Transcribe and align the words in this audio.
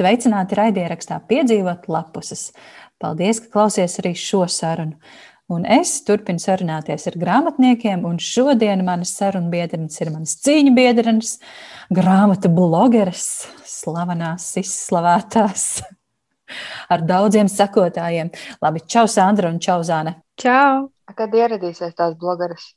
Sveicināti 0.00 0.56
raidierakstā 0.56 1.18
piedzīvot 1.28 1.90
lapuses. 1.92 2.46
Paldies, 3.00 3.42
ka 3.44 3.50
klausies 3.52 3.98
arī 4.00 4.14
šo 4.16 4.46
sarunu. 4.48 4.96
Un 5.50 5.66
es 5.68 5.90
turpinu 6.06 6.40
sarunāties 6.40 7.04
ar 7.10 7.18
grāmatniekiem, 7.20 8.06
un 8.08 8.16
šodien 8.22 8.84
manas 8.86 9.12
sarunbiedrenes 9.18 9.98
ir 10.00 10.12
manas 10.14 10.36
cīņu 10.46 10.72
biedrenes, 10.76 11.34
grāmatu 11.92 12.48
blogeres, 12.54 13.26
slavenās, 13.66 14.46
izslavētās, 14.62 15.66
ar 16.96 17.04
daudziem 17.04 17.50
sekotājiem. 17.50 18.32
Labi, 18.62 18.86
čau, 18.88 19.04
Sandra 19.10 19.52
un 19.52 19.60
čau, 19.60 19.82
Zāne. 19.84 20.20
Čau! 20.40 20.88
Kad 21.18 21.34
ieradīsies 21.34 21.92
tās 21.98 22.14
blogeres? 22.16 22.70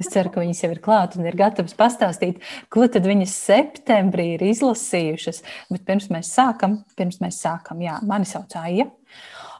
Es 0.00 0.10
ceru, 0.12 0.32
ka 0.34 0.42
viņas 0.42 0.62
jau 0.64 0.70
ir 0.74 0.82
klāt 0.84 1.16
un 1.18 1.26
ir 1.28 1.38
gatavas 1.38 1.76
pastāstīt, 1.78 2.42
ko 2.72 2.86
tad 2.90 3.08
viņas 3.08 3.34
septembrī 3.48 4.34
ir 4.36 4.46
izlasījušas. 4.50 5.42
Bet 5.72 5.84
pirms 5.88 6.08
mēs 6.14 6.32
sākam, 6.34 6.82
pirms 6.98 7.20
mēs 7.24 7.40
sākam, 7.44 7.82
jā, 7.84 7.98
mani 8.06 8.28
sauc 8.28 8.56
Aija. 8.60 8.88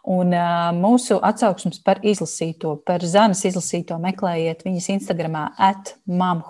Un 0.09 0.33
uh, 0.33 0.71
mūsu 0.73 1.19
atsauksmes 1.25 1.83
par 1.85 1.99
izlasīto, 2.07 2.79
par 2.87 3.03
Zanas 3.05 3.43
izlasīto 3.45 3.99
meklējiet 4.01 4.63
viņas 4.65 4.93
Instagramā 4.95 5.51
at 5.59 5.97
mom 6.07 6.41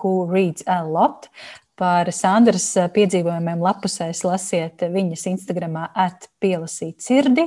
Par 1.79 2.09
Sandras 2.11 2.67
piedzīvojumiem 2.95 3.61
lapusēs 3.63 4.25
lasiet 4.27 4.83
viņas 4.91 5.27
Instagramā 5.31 5.85
atpielasīt 6.07 7.05
sirdi, 7.05 7.45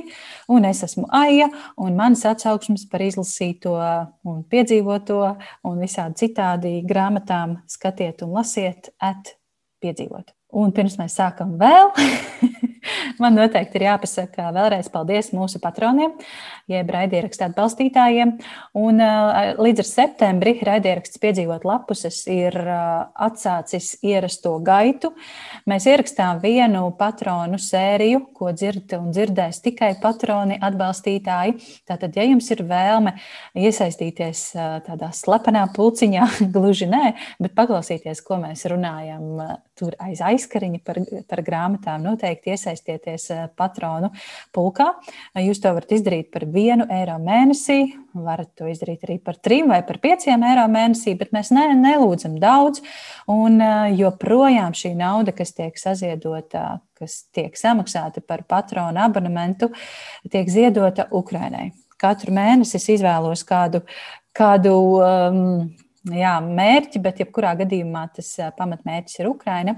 un 0.48 0.64
es 0.64 0.80
esmu 0.86 1.04
Aija, 1.20 1.50
un 1.76 1.98
manas 1.98 2.24
atsauksmes 2.30 2.86
par 2.88 3.04
izlasīto 3.04 3.76
un 4.24 4.40
piedzīvoto 4.48 5.20
un 5.68 5.82
visādi 5.84 6.24
citādi 6.24 6.78
grāmatām 6.88 7.58
skatiet 7.68 8.24
un 8.24 8.32
lasiet 8.38 8.94
atpiedzīvot. 9.04 10.32
Un 10.52 10.72
pirms 10.76 10.98
mēs 11.00 11.16
sākam 11.16 11.56
vēl, 11.60 11.92
Man 13.22 13.36
noteikti 13.36 13.78
ir 13.78 13.86
jāpasaka 13.86 14.48
vēlreiz 14.54 14.88
paldies 14.92 15.30
mūsu 15.34 15.60
patroniem, 15.62 16.14
jeb 16.70 16.90
raidierakstu 16.90 17.46
atbalstītājiem. 17.46 18.34
Un 18.78 19.02
līdz 19.62 19.82
ar 19.84 19.88
septembri 19.88 20.56
raidieraksts 20.66 21.20
piedzīvot 21.22 21.66
lapuses 21.68 22.22
ir 22.32 22.56
atsācis 22.58 23.94
ierasto 24.02 24.56
gaitu. 24.64 25.12
Mēs 25.70 25.86
ierakstām 25.90 26.42
vienu 26.42 26.88
patronu 26.98 27.60
sēriju, 27.62 28.24
ko 28.34 28.50
dzird 28.56 28.96
un 28.98 29.12
dzirdēs 29.14 29.62
tikai 29.62 29.92
patroni 30.02 30.58
atbalstītāji. 30.62 31.58
Tātad, 31.88 32.18
ja 32.18 32.26
jums 32.26 32.50
ir 32.54 32.64
vēlme 32.66 33.14
iesaistīties 33.58 34.48
tādā 34.88 35.12
slepenā 35.14 35.68
pulciņā, 35.76 36.28
gluži 36.54 36.90
nē, 36.90 37.14
bet 37.42 37.54
paklausīties, 37.58 38.24
ko 38.26 38.42
mēs 38.42 38.66
runājam 38.72 39.46
tur 39.78 39.94
aiz 40.02 40.20
aizkariņa 40.24 40.80
par, 40.84 41.00
par 41.28 41.42
grāmatām, 41.44 42.04
noteikti 42.04 42.52
iesaistieties 42.52 43.26
eh, 43.32 43.42
patronu 43.56 44.12
pulkā. 44.54 44.90
Jūs 45.40 45.62
to 45.62 45.72
varat 45.76 45.94
izdarīt 45.96 46.30
par 46.34 46.46
vienu 46.52 46.86
eiro 46.92 47.16
mēnesī, 47.22 47.78
varat 48.12 48.52
to 48.58 48.68
izdarīt 48.70 49.06
arī 49.06 49.18
par 49.24 49.38
trim 49.40 49.72
vai 49.72 49.80
par 49.86 49.98
pieciem 50.02 50.44
eiro 50.48 50.66
mēnesī, 50.72 51.16
bet 51.18 51.32
mēs 51.34 51.52
ne, 51.56 51.70
nelūdzam 51.80 52.38
daudz. 52.42 52.82
Un 53.32 53.60
eh, 53.60 53.92
joprojām 54.00 54.76
šī 54.76 54.94
nauda, 54.98 55.34
kas 55.36 55.54
tiek 55.56 55.78
saziedota, 55.80 56.80
kas 56.98 57.22
tiek 57.34 57.56
samaksāta 57.58 58.24
par 58.24 58.44
patronu 58.48 59.00
abonementu, 59.06 59.72
tiek 60.32 60.50
ziedota 60.52 61.08
Ukrainai. 61.10 61.70
Katru 62.02 62.34
mēnesi 62.34 62.76
es 62.80 62.88
izvēlos 62.96 63.44
kādu, 63.46 63.84
kādu 64.34 64.74
um, 64.98 65.70
jā, 66.08 66.34
mērķi, 66.42 67.02
bet 67.02 67.22
jebkurā 67.22 67.54
gadījumā 67.62 68.08
tas 68.16 68.34
pamatmērķis 68.58 69.22
ir 69.22 69.30
Ukraina. 69.30 69.76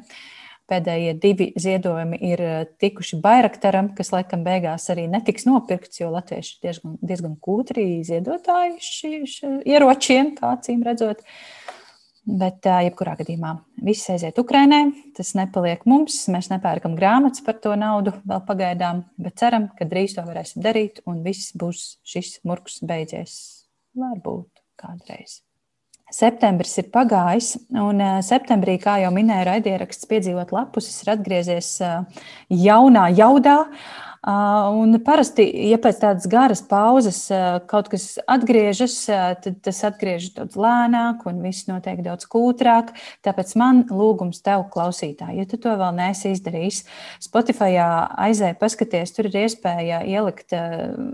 Pēdējie 0.65 1.13
divi 1.21 1.51
ziedojumi 1.61 2.17
ir 2.25 2.41
tikuši 2.81 3.19
Bairaktaram, 3.21 3.91
kas 3.97 4.15
laikam 4.15 4.47
beigās 4.47 4.89
arī 4.95 5.05
netiks 5.13 5.45
nopirkts, 5.45 6.01
jo 6.01 6.09
latvieši 6.15 6.55
ir 6.55 6.63
diezgan, 6.65 6.95
diezgan 7.05 7.35
kūtri 7.45 7.85
ziedotāji 8.09 8.79
šiem 8.81 9.59
ieročiem, 9.69 10.33
kā 10.39 10.55
acīm 10.57 10.81
redzot. 10.87 11.21
Bet, 12.25 12.65
jebkurā 12.65 13.19
gadījumā, 13.19 13.51
viss 13.85 14.09
aiziet 14.09 14.41
Ukrainai. 14.41 14.87
Tas 15.13 15.35
nepaliek 15.37 15.85
mums. 15.85 16.23
Mēs 16.33 16.49
nepērkam 16.49 16.97
grāmatas 16.97 17.45
par 17.45 17.61
to 17.61 17.77
naudu 17.77 18.17
vēl 18.25 18.41
pagaidām, 18.49 19.05
bet 19.21 19.37
ceram, 19.45 19.69
ka 19.77 19.85
drīz 19.85 20.17
to 20.17 20.25
varēsim 20.25 20.65
darīt 20.65 21.05
un 21.05 21.21
viss 21.27 21.53
būs 21.53 21.99
šis 22.09 22.39
murgs 22.49 22.81
beidzies. 22.81 23.35
Varbūt 24.01 24.65
kādreiz. 24.81 25.43
Septembris 26.13 26.77
ir 26.79 26.91
pagājis, 26.93 27.55
un 27.81 28.01
eh, 28.05 28.19
septembrī, 28.23 28.77
kā 28.83 28.99
jau 29.01 29.11
minēju, 29.15 29.47
raidieraksts 29.49 30.09
piedzīvot 30.11 30.53
lapus, 30.53 30.91
ir 31.01 31.15
atgriezies 31.15 31.71
eh, 31.81 32.25
jaunā 32.53 33.07
jaudā. 33.17 33.63
Un 34.25 34.97
parasti, 35.05 35.45
ja 35.69 35.77
pēc 35.77 35.99
tādas 36.01 36.25
garas 36.33 36.63
pauzes 36.65 37.27
kaut 37.69 37.91
kas 37.93 38.15
atgriežas, 38.31 38.95
tad 39.45 39.59
tas 39.67 39.81
atgriežas 39.85 40.33
daudz 40.39 40.57
lēnāk 40.57 41.27
un 41.29 41.43
viss 41.45 41.67
notiek 41.69 42.01
daudz 42.07 42.25
kūtrāk. 42.33 42.95
Tāpēc 43.27 43.53
man 43.61 43.83
lūgums 43.93 44.41
tev, 44.45 44.65
klausītāji, 44.73 45.43
ja 45.43 45.49
tu 45.51 45.61
to 45.61 45.77
vēl 45.77 45.93
neesi 45.99 46.33
izdarījis, 46.33 46.81
Spotify 47.27 47.77
aizēj 47.77 48.57
paskaties, 48.63 49.13
tur 49.13 49.29
ir 49.29 49.43
iespēja 49.45 50.01
ielikt 50.09 50.57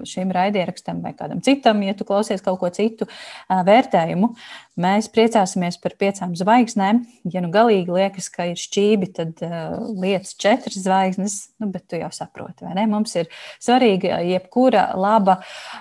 šim 0.07 0.31
raidierakstam 0.37 1.03
vai 1.03 1.17
kādam 1.19 1.43
citam, 1.43 1.83
ja 1.83 1.99
tu 1.99 2.07
klausies 2.07 2.47
kaut 2.47 2.63
ko 2.63 2.71
citu 2.75 3.11
vērtējumu. 3.51 4.37
Mēs 4.81 5.11
priecāsimies 5.13 5.77
par 5.83 5.93
piecām 6.01 6.33
zvaigznēm. 6.39 7.03
Ja 7.33 7.43
nu 7.45 7.51
galīgi 7.53 7.93
liekas, 7.93 8.31
ka 8.33 8.47
ir 8.49 8.61
šķībi, 8.61 9.09
tad 9.17 9.43
uh, 9.45 9.75
lietas 10.01 10.37
četras 10.41 10.79
zvaigznes, 10.87 11.35
nu, 11.61 11.69
bet 11.75 11.85
tu 11.91 11.99
jau 12.01 12.09
saproti, 12.15 12.65
vai 12.65 12.77
ne? 12.79 12.87
Mums 12.89 13.00
ir 13.17 13.31
svarīga 13.63 14.21
jebkura 14.27 14.91
laba 14.99 15.39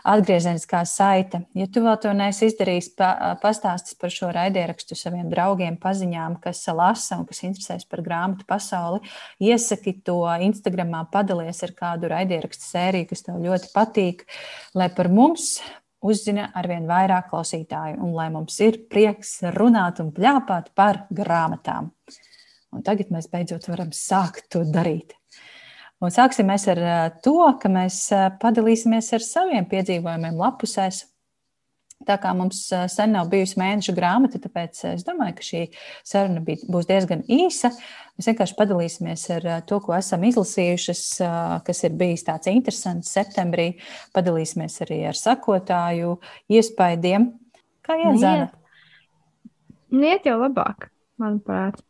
atgriezeniskā 0.08 0.84
saite. 0.88 1.44
Ja 1.58 1.68
tu 1.68 1.84
vēl 1.86 1.98
to 2.04 2.14
neesi 2.16 2.48
izdarījis, 2.50 2.92
pa, 3.00 3.10
pastāstis 3.42 3.98
par 4.00 4.14
šo 4.14 4.32
raidierakstu 4.36 4.98
saviem 5.00 5.28
draugiem, 5.32 5.80
paziņām, 5.82 6.40
kas 6.44 6.64
lasa 6.76 7.20
un 7.20 7.28
kas 7.30 7.44
interesēs 7.48 7.88
par 7.90 8.04
grāmatu 8.06 8.48
pasauli, 8.50 9.02
iesaki 9.44 9.98
to 10.06 10.22
Instagramā, 10.50 11.06
padalies 11.12 11.64
ar 11.68 11.76
kādu 11.78 12.12
raidierakstu 12.12 12.70
sēriju, 12.70 13.10
kas 13.12 13.28
tev 13.28 13.44
ļoti 13.44 13.74
patīk, 13.76 14.26
lai 14.78 14.90
par 14.96 15.12
mums 15.12 15.58
uzzina 16.06 16.50
arvien 16.56 16.88
vairāk 16.88 17.30
klausītāju, 17.32 18.00
un 18.04 18.14
lai 18.16 18.30
mums 18.34 18.60
ir 18.64 18.80
prieks 18.92 19.40
runāt 19.56 20.00
un 20.04 20.14
pļāpāt 20.16 20.72
par 20.78 21.06
grāmatām. 21.12 21.92
Un 22.76 22.86
tagad 22.86 23.10
mēs 23.14 23.30
beidzot 23.32 23.66
varam 23.72 23.90
sākt 23.96 24.50
to 24.54 24.62
darīt. 24.68 25.16
Un 26.00 26.14
sāksim 26.16 26.48
ar 26.54 26.82
to, 27.24 27.38
ka 27.60 27.72
mēs 27.72 28.06
padalīsimies 28.40 29.14
ar 29.18 29.26
saviem 29.26 29.66
piedzīvojumiem 29.68 30.38
lapusēs 30.40 31.04
Tā 32.08 32.16
kā 32.16 32.30
mums 32.32 32.62
sen 32.72 33.12
nav 33.12 33.28
bijusi 33.28 33.58
mēneša 33.60 33.94
grāmata, 33.96 34.40
tāpēc 34.40 34.78
es 34.94 35.04
domāju, 35.04 35.36
ka 35.36 35.44
šī 35.44 35.64
saruna 36.08 36.40
būs 36.48 36.88
diezgan 36.88 37.26
īsa. 37.28 37.74
Mēs 38.16 38.30
vienkārši 38.32 38.56
padalīsimies 38.56 39.26
ar 39.36 39.48
to, 39.68 39.82
ko 39.84 39.98
esam 39.98 40.24
izlasījušas, 40.30 41.02
kas 41.68 41.84
ir 41.84 41.98
bijis 42.00 42.24
tāds 42.30 42.48
interesants 42.52 43.12
septembrī. 43.12 43.74
Padalīsimies 44.16 44.80
arī 44.88 45.02
ar 45.12 45.20
sakotāju 45.20 46.16
iespaidiem. 46.56 47.34
Kā 47.84 48.00
iet, 48.00 48.22
Zana? 48.24 48.48
Iet 49.92 50.30
jau 50.30 50.38
labāk, 50.40 50.88
manuprāt. 51.20 51.84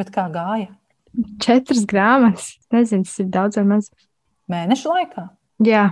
Bet 0.00 0.14
kā 0.14 0.30
gāja? 0.32 0.72
Četras 1.42 1.84
grāmatas. 1.88 2.52
Nezinu, 2.74 3.06
tas 3.06 3.18
ir 3.22 3.30
daudz 3.34 3.58
vai 3.60 3.64
maz. 3.72 3.88
Mēnešu 4.52 4.92
laikā? 4.92 5.24
Jā. 5.66 5.86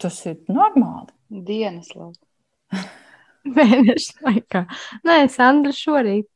Tas 0.00 0.18
ir 0.28 0.38
normāli. 0.50 1.10
Dienas 1.46 1.90
laikā. 1.96 2.82
Mēneša 3.56 4.26
laikā. 4.26 4.64
Nē, 5.06 5.22
Sandra 5.32 5.72
šorīt. 5.74 6.28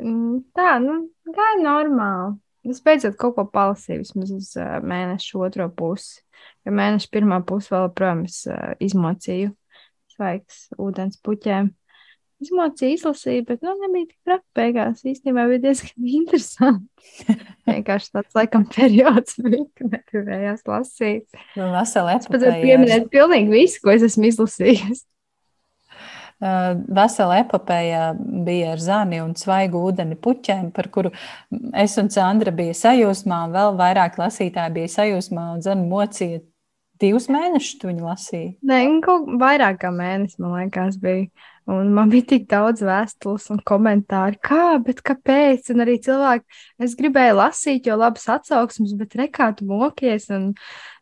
Mm, 0.00 0.40
tā, 0.56 0.78
nu, 0.82 1.04
gāja 1.28 1.60
normāli. 1.62 2.38
Es 2.64 2.80
beidzot 2.80 3.18
kaut 3.20 3.34
ko 3.36 3.44
palasīju, 3.52 4.00
vismaz 4.00 4.30
uz 4.32 4.54
uh, 4.56 4.78
mēneša 4.80 5.40
otro 5.44 5.68
pusi. 5.76 6.22
Jo 6.64 6.72
mēneša 6.72 7.10
pirmā 7.12 7.42
puse 7.44 7.74
vēl, 7.74 7.90
protams, 7.92 8.38
uh, 8.48 8.72
izmocīju 8.80 9.52
svaigs 10.14 10.68
ūdens 10.80 11.18
puķēm. 11.24 11.72
Izmocīju, 12.44 12.98
izlasīju, 12.98 13.46
bet, 13.48 13.62
nu, 13.64 13.72
nebija 13.80 14.10
tik 14.10 14.28
traki 14.28 14.44
beigās. 14.58 15.00
Īstenībā 15.08 15.46
bija 15.50 15.62
diezgan 15.64 16.10
interesanti. 16.20 17.38
Vienkārši 17.70 18.12
tāds, 18.18 18.36
laikam, 18.36 18.68
periods 18.76 19.40
bija, 19.40 19.64
kad 19.78 19.96
negribējās 19.96 20.62
lasīt. 20.68 21.26
Nu, 21.56 21.70
vesela 21.72 22.18
epopēja. 22.18 22.22
Es 22.22 22.30
pat 22.30 22.46
varu 22.46 22.62
pieminēt 22.68 23.10
pilnīgi 23.14 23.52
visu, 23.54 23.82
ko 23.84 23.94
es 23.96 24.06
esmu 24.10 24.30
izlasījis. 24.30 25.04
Vesela 26.98 27.38
epopēja 27.40 28.08
bija 28.44 28.72
ar 28.74 28.80
zani 28.82 29.20
un 29.22 29.32
svaigu 29.38 29.80
ūdeni 29.88 30.18
puķiem, 30.20 30.66
par 30.74 30.90
kuru 30.92 31.12
es 31.80 31.94
un 32.00 32.10
Sandra 32.12 32.52
bija 32.52 32.74
sajūsmā, 32.76 33.44
un 33.46 33.54
vēl 33.54 33.78
vairāk 33.78 34.18
lasītāji 34.20 34.74
bija 34.74 34.90
sajūsmā, 34.98 35.46
un 35.54 35.62
zana 35.64 35.86
mocīja 35.88 36.42
Divus 37.04 37.26
mēnešus 37.32 37.80
tu 37.80 37.90
viņu 37.90 38.06
lasīji. 38.06 38.52
Nē, 38.64 38.78
kaut 39.04 39.26
vairāk 39.40 39.82
kā 39.82 39.90
mēnesis, 39.92 40.38
man 40.40 40.56
liekas, 40.56 40.96
bija. 41.02 41.28
Un 41.70 41.94
man 41.96 42.10
bija 42.12 42.26
tik 42.34 42.42
daudz 42.50 42.82
vēstules 42.84 43.46
un 43.54 43.60
komentāru, 43.64 44.36
kā, 44.44 44.76
bet 44.84 45.00
kāpēc? 45.04 45.70
Un 45.72 45.80
arī 45.84 45.94
cilvēki, 46.04 46.58
es 46.84 46.96
gribēju 46.98 47.38
lasīt, 47.38 47.88
jo 47.88 47.96
labas 47.96 48.26
atsauksmes, 48.34 48.92
bet 49.00 49.16
rekā 49.16 49.48
tu 49.56 49.68
mokies. 49.70 50.28
Un 50.34 50.50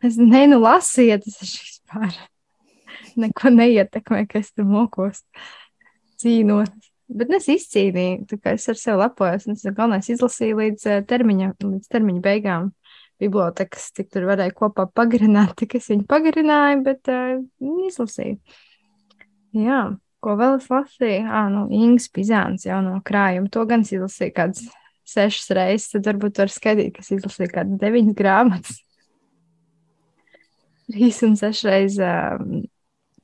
es 0.07 0.21
ne, 0.21 0.45
nu 0.53 0.61
lasiet, 0.63 1.27
tas 1.27 1.41
vispār 1.43 2.15
neko 3.25 3.55
neietekmē, 3.57 4.23
ka 4.31 4.39
es 4.39 4.53
tur 4.55 4.71
mokos, 4.71 5.25
cīnos. 6.23 6.71
Bet 7.13 7.35
es 7.37 7.51
izcīnīju, 7.51 8.29
tā 8.31 8.39
kā 8.41 8.55
es 8.57 8.69
ar 8.71 8.79
sevi 8.79 9.03
lepojos, 9.03 9.49
un 9.49 9.59
es 9.59 9.67
galvenais 9.67 10.07
izlasīju 10.15 10.63
līdz 10.63 10.87
eh, 10.89 11.03
termiņa, 11.11 11.51
līdz 11.61 11.91
termiņa 11.93 12.23
beigām 12.25 12.71
bibliotekas, 13.23 13.89
cik 13.97 14.11
tur 14.13 14.27
varēja 14.29 14.55
kopā 14.59 14.89
pagarināt, 14.91 15.55
tik 15.63 15.79
es 15.79 15.89
viņu 15.93 16.07
pagarināju, 16.11 16.83
bet 16.87 17.11
uh, 17.13 17.41
izlasīju. 17.89 18.39
Jā, 19.63 19.81
ko 20.25 20.37
vēl 20.41 20.59
es 20.59 20.69
lasīju? 20.73 21.25
Ah, 21.29 21.49
nu, 21.53 21.67
Ingas 21.75 22.09
Pizāns 22.13 22.67
jau 22.67 22.81
no 22.85 22.99
krājuma. 23.05 23.51
To 23.53 23.67
gan 23.69 23.85
es 23.87 23.93
izlasīju 23.95 24.37
kādas 24.37 24.65
sešas 25.09 25.53
reizes, 25.59 25.91
tad 25.93 26.09
varbūt 26.09 26.41
var 26.43 26.53
skaidīt, 26.53 26.95
ka 26.97 27.05
es 27.05 27.13
izlasīju 27.17 27.53
kādas 27.53 27.81
deviņas 27.83 28.19
grāmatas. 28.19 28.81
Trīs 30.93 31.21
un 31.27 31.37
sešas 31.39 31.69
reizes 31.69 32.01
um, 32.07 32.65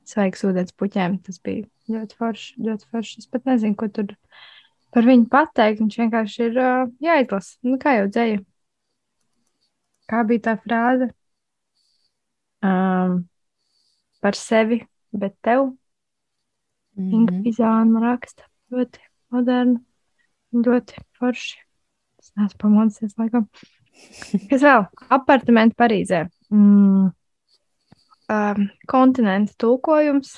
svaigs 0.09 0.45
ūdens 0.47 0.75
puķēm. 0.77 1.19
Tas 1.25 1.41
bija 1.45 1.65
ļoti 1.89 2.19
forši, 2.19 2.55
ļoti 2.67 2.89
forši. 2.91 3.23
Es 3.23 3.31
pat 3.31 3.47
nezinu, 3.49 3.77
ko 3.79 3.89
tur 3.93 4.13
par 4.93 5.07
viņu 5.07 5.27
pateikt. 5.31 5.81
Viņš 5.83 5.99
vienkārši 6.03 6.45
ir 6.47 6.61
uh, 6.61 6.85
jāizlasa. 7.03 7.57
Nu, 7.67 7.77
kā 7.81 7.99
jau 7.99 8.07
dzēja 8.11 8.43
kā 10.09 10.23
bija 10.27 10.45
tā 10.49 10.55
frāze? 10.63 11.11
Um, 12.65 13.21
par 14.19 14.35
sevi, 14.35 14.81
bet 15.11 15.37
tev. 15.41 15.69
Mm 16.97 17.03
-hmm. 17.03 17.13
Inga 17.13 17.33
Pizāna 17.43 18.01
raksta 18.03 18.43
ļoti 18.71 18.99
modernu, 19.31 19.79
ļoti 20.53 20.99
forši. 21.19 21.57
Es 22.19 22.33
neesmu 22.35 22.57
pamodsies, 22.59 23.15
laikam. 23.17 23.47
Kas 24.49 24.61
vēl? 24.61 24.85
Apartamenti 25.09 25.75
Parīzē. 25.79 26.27
Mm. 26.49 27.11
Um, 28.29 28.69
kontinenta 28.87 29.53
tulkojums. 29.57 30.37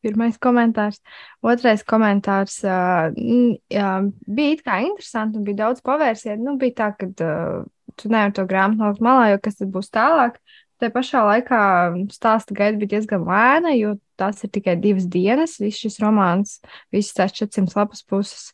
Pirmais 0.00 0.38
komentārs. 0.40 1.00
Otrais 1.44 1.82
komentārs 1.84 2.62
uh, 2.64 3.12
jā, 3.68 3.90
bija 4.26 4.52
it 4.56 4.62
kā 4.64 4.80
interesanti 4.80 5.38
un 5.38 5.44
bija 5.44 5.56
daudz 5.66 5.82
pavērsienu. 5.84 6.44
Nu, 6.44 6.56
bija 6.60 6.76
tā, 6.78 6.88
ka 6.96 7.06
uh, 7.06 7.66
tu 8.00 8.10
nevari 8.12 8.34
to 8.36 8.46
grāmatu 8.48 8.82
nolikt 8.82 9.04
malā, 9.04 9.30
jo 9.32 9.40
kas 9.44 9.60
tad 9.60 9.72
būs 9.74 9.92
tālāk. 9.94 10.38
Tā 10.80 10.88
pašā 10.92 11.20
laikā 11.26 11.62
stāsta 12.14 12.56
gaita 12.56 12.80
bija 12.80 12.94
diezgan 12.94 13.26
lēna, 13.28 13.74
jo 13.76 13.96
tās 14.20 14.40
ir 14.46 14.52
tikai 14.54 14.78
divas 14.80 15.08
dienas. 15.12 15.58
Viss 15.60 15.82
šis 15.82 16.00
romāns, 16.00 16.58
visas 16.94 17.16
tās 17.18 17.34
400 17.36 17.76
lapas 17.76 18.00
puses. 18.08 18.52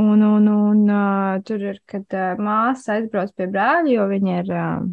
Un, 0.00 0.20
un, 0.24 0.48
un 0.48 0.82
uh, 0.88 1.38
tur 1.46 1.62
ir, 1.62 1.78
kad 1.88 2.16
uh, 2.16 2.34
māsa 2.40 2.96
aizbrauc 2.96 3.32
pie 3.36 3.46
brāļa, 3.52 3.92
jo 3.92 4.06
viņa 4.10 4.36
ir 4.40 4.52
uh, 4.56 4.84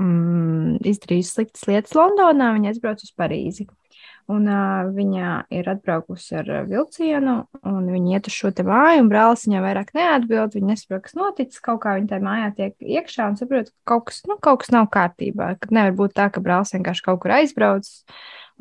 mm, 0.00 0.78
izdarījusi 0.92 1.32
sliktas 1.38 1.66
lietas 1.68 1.96
Londonā, 1.96 2.52
viņa 2.56 2.72
aizbrauc 2.72 3.04
uz 3.04 3.12
Parīzi. 3.16 3.68
Un 4.32 4.46
uh, 4.48 4.86
viņa 4.96 5.30
ir 5.52 5.66
atbraukusi 5.68 6.38
ar 6.40 6.46
vilcienu, 6.64 7.34
un 7.68 7.88
viņa 7.92 8.14
iet 8.14 8.28
uz 8.30 8.36
šo 8.38 8.50
te 8.56 8.64
māju, 8.64 9.02
un 9.02 9.10
brālis 9.12 9.42
viņai 9.44 9.60
vairāk 9.60 9.90
neatbild. 9.96 10.54
Viņa 10.56 10.70
nesaprot, 10.70 11.02
kas 11.04 11.18
noticis. 11.18 11.60
Kaut 11.64 11.82
kā 11.82 11.92
viņa 11.98 12.08
tajā 12.14 12.24
mājā 12.24 12.46
tiek 12.56 12.88
iekšā 12.96 13.26
un 13.28 13.36
saprot, 13.36 13.68
ka 13.68 13.92
kaut 13.92 14.06
kas, 14.08 14.22
nu, 14.30 14.38
kaut 14.40 14.62
kas 14.62 14.72
nav 14.72 14.88
kārtībā. 14.94 15.50
Ka 15.60 15.76
nevar 15.76 15.92
būt 15.98 16.16
tā, 16.16 16.30
ka 16.32 16.40
brālis 16.44 16.72
vienkārši 16.72 17.04
kaut 17.04 17.20
kur 17.20 17.36
aizbraucis. 17.36 18.00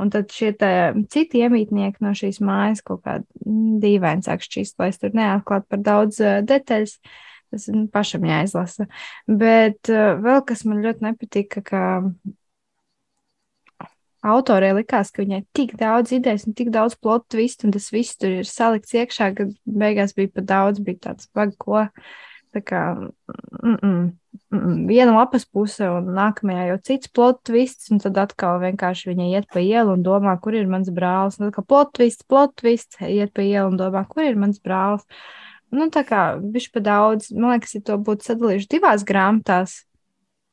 Un 0.03 0.11
tad 0.11 0.33
šie 0.33 0.51
citi 1.13 1.43
iemītnieki 1.45 2.03
no 2.03 2.11
šīs 2.17 2.41
mājas 2.43 2.83
kaut 2.83 3.03
kādā 3.05 3.23
mm, 3.45 3.79
dīvaini 3.83 4.25
sāk 4.25 4.43
šķist, 4.43 4.75
lai 4.81 4.89
es 4.91 4.99
tur 4.99 5.15
neatklātu 5.15 5.69
par 5.69 5.83
daudz 5.85 6.19
uh, 6.23 6.41
detaļas. 6.43 6.97
Tas 7.53 7.67
nu, 7.69 7.85
pašam 7.93 8.23
jāizlasa. 8.25 8.89
Bet 9.29 9.93
uh, 9.93 10.15
vēl 10.19 10.43
kas 10.49 10.65
man 10.67 10.83
ļoti 10.83 11.05
nepatika, 11.05 11.61
ka 11.63 11.83
autorei 14.23 14.71
likās, 14.77 15.11
ka 15.11 15.23
viņai 15.23 15.43
tik 15.55 15.75
daudz 15.79 16.13
idejas 16.15 16.47
un 16.47 16.55
tik 16.57 16.71
daudz 16.73 16.95
plot 16.99 17.27
twist, 17.31 17.65
un 17.67 17.73
tas 17.75 17.89
viss 17.93 18.17
tur 18.19 18.39
ir 18.39 18.49
salikts 18.49 18.95
iekšā, 18.95 19.31
ka 19.37 19.47
beigās 19.67 20.15
bija 20.17 20.31
pat 20.37 20.47
daudz, 20.49 20.83
bija 20.83 21.09
tāds 21.09 21.29
vagi, 21.35 21.57
ko. 21.59 21.87
Tā 22.53 22.61
kā 22.61 22.81
mm 22.93 23.77
-mm, 23.81 24.01
mm, 24.53 24.87
viena 24.87 25.15
lapas 25.15 25.45
puse, 25.45 25.87
un 25.89 26.11
nākamajā 26.13 26.67
jau 26.67 26.77
cits 26.89 27.07
plot 27.07 27.39
twists, 27.43 27.89
un 27.91 27.99
tad 27.99 28.17
atkal 28.17 28.59
vienkārši 28.61 29.09
viņa 29.09 29.29
iet 29.31 29.47
pa 29.53 29.59
ielu 29.59 29.93
un 29.93 30.03
domā, 30.03 30.39
kur 30.41 30.53
ir 30.53 30.67
mans 30.67 30.89
brālis. 30.89 31.39
Un 31.39 31.49
tad 31.49 31.55
kā 31.55 31.65
plot 31.67 31.93
twists, 31.93 32.23
plot 32.23 32.55
twists, 32.55 33.01
iet 33.01 33.33
pa 33.33 33.41
ielu 33.41 33.71
un 33.71 33.77
domā, 33.77 34.05
kur 34.07 34.23
ir 34.23 34.35
mans 34.35 34.59
brālis. 34.59 35.03
Nu, 35.71 35.89
tā 35.89 36.03
kā 36.05 36.37
viņš 36.37 36.71
pa 36.71 36.79
daudz, 36.79 37.31
man 37.31 37.51
liekas, 37.57 37.73
ja 37.73 37.81
to 37.81 37.97
būtu 37.97 38.21
sadalījuši 38.21 38.69
divās 38.69 39.03
grāmatās, 39.03 39.85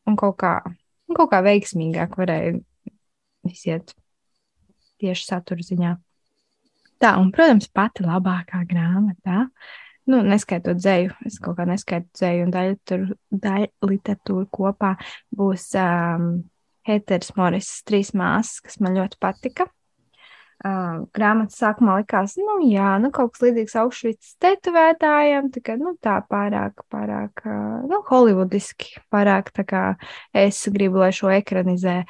un 0.06 0.16
kaut 0.16 0.36
kā, 0.40 0.64
un 1.08 1.14
kaut 1.14 1.30
kā 1.30 1.42
veiksmīgāk 1.44 2.16
varēja 2.16 2.60
iziet 3.48 3.94
tieši 5.00 5.26
satura 5.26 5.64
ziņā. 5.64 5.94
Tā, 7.00 7.14
un, 7.16 7.30
protams, 7.32 7.70
pati 7.72 8.04
labākā 8.04 8.60
grāmata, 8.68 9.46
nu, 10.10 10.20
neskaitot 10.26 10.80
dzēju, 10.80 11.14
es 11.28 11.38
kaut 11.40 11.56
kā 11.56 11.64
neskaitu 11.68 12.10
dzēju 12.18 12.46
un 12.46 12.54
daļu, 12.54 13.16
daļu 13.46 13.90
literatūru 13.94 14.48
kopā, 14.52 14.94
būs 15.36 15.70
um, 15.80 16.32
Heters 16.88 17.32
Moris 17.36 17.70
trīs 17.88 18.12
māsas, 18.16 18.60
kas 18.64 18.80
man 18.84 18.98
ļoti 18.98 19.20
patika. 19.20 19.68
Uh, 20.60 21.06
grāmatas 21.16 21.56
sākumā 21.56 21.94
likās, 22.02 22.34
nu, 22.36 22.58
jā, 22.68 22.90
nu, 23.00 23.08
kaut 23.16 23.32
kas 23.32 23.46
līdzīgs 23.46 23.76
Auschwitz 23.80 24.34
tetovētājiem, 24.44 25.48
tikai, 25.54 25.78
nu, 25.80 25.94
tā 26.04 26.18
pārāk, 26.28 26.82
pārāk, 26.92 27.40
uh, 27.46 27.78
nu, 27.88 28.02
holivudiski, 28.10 28.98
pārāk, 29.08 29.48
tā 29.56 29.64
kā 29.64 29.84
es 30.36 30.60
gribu, 30.74 31.00
lai 31.00 31.14
šo 31.16 31.32
ekranizē. 31.32 32.02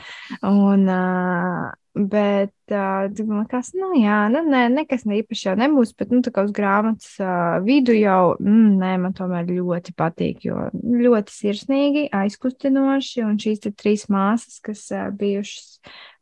Un, 0.51 0.89
uh, 0.91 1.71
Bet 1.95 2.53
uh, 2.75 3.07
man 3.29 3.43
liekas, 3.43 3.73
nu, 3.77 3.91
jā, 3.99 4.19
nu, 4.33 4.43
nē, 4.47 4.63
nekas 4.73 5.05
ne 5.09 5.21
īpaši 5.21 5.49
jau 5.49 5.55
nebūs. 5.61 5.93
Bet, 5.99 6.13
nu, 6.15 6.21
tā 6.27 6.33
kā 6.35 6.45
uz 6.47 6.53
grāmatas 6.57 7.13
uh, 7.23 7.59
vidu 7.65 7.95
jau, 7.97 8.37
mm, 8.41 8.77
nē, 8.81 8.93
man 9.05 9.17
tomēr 9.17 9.51
ļoti 9.51 9.95
patīk, 9.99 10.45
jo 10.47 10.69
ļoti 10.75 11.35
sirsnīgi, 11.35 12.07
aizkustinoši. 12.21 13.25
Un 13.27 13.37
šīs 13.43 13.65
trīs 13.69 14.07
māsas, 14.13 14.61
kas 14.65 14.87
uh, 14.95 15.11
bijušas 15.17 15.81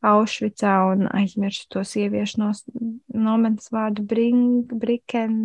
Aušvicā 0.09 0.75
un 0.93 1.07
aizmirsu 1.11 1.67
to 1.75 1.85
sieviešu 1.87 2.43
no, 2.43 2.51
nometnes 3.15 3.73
vārdu 3.75 4.05
Brink, 4.07 4.75
Briken. 4.79 5.39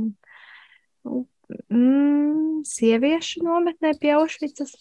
Mm, 1.70 2.62
sieviešu 2.68 3.44
nometnē 3.46 3.96
pie 4.02 4.14
Aušvicas. 4.18 4.76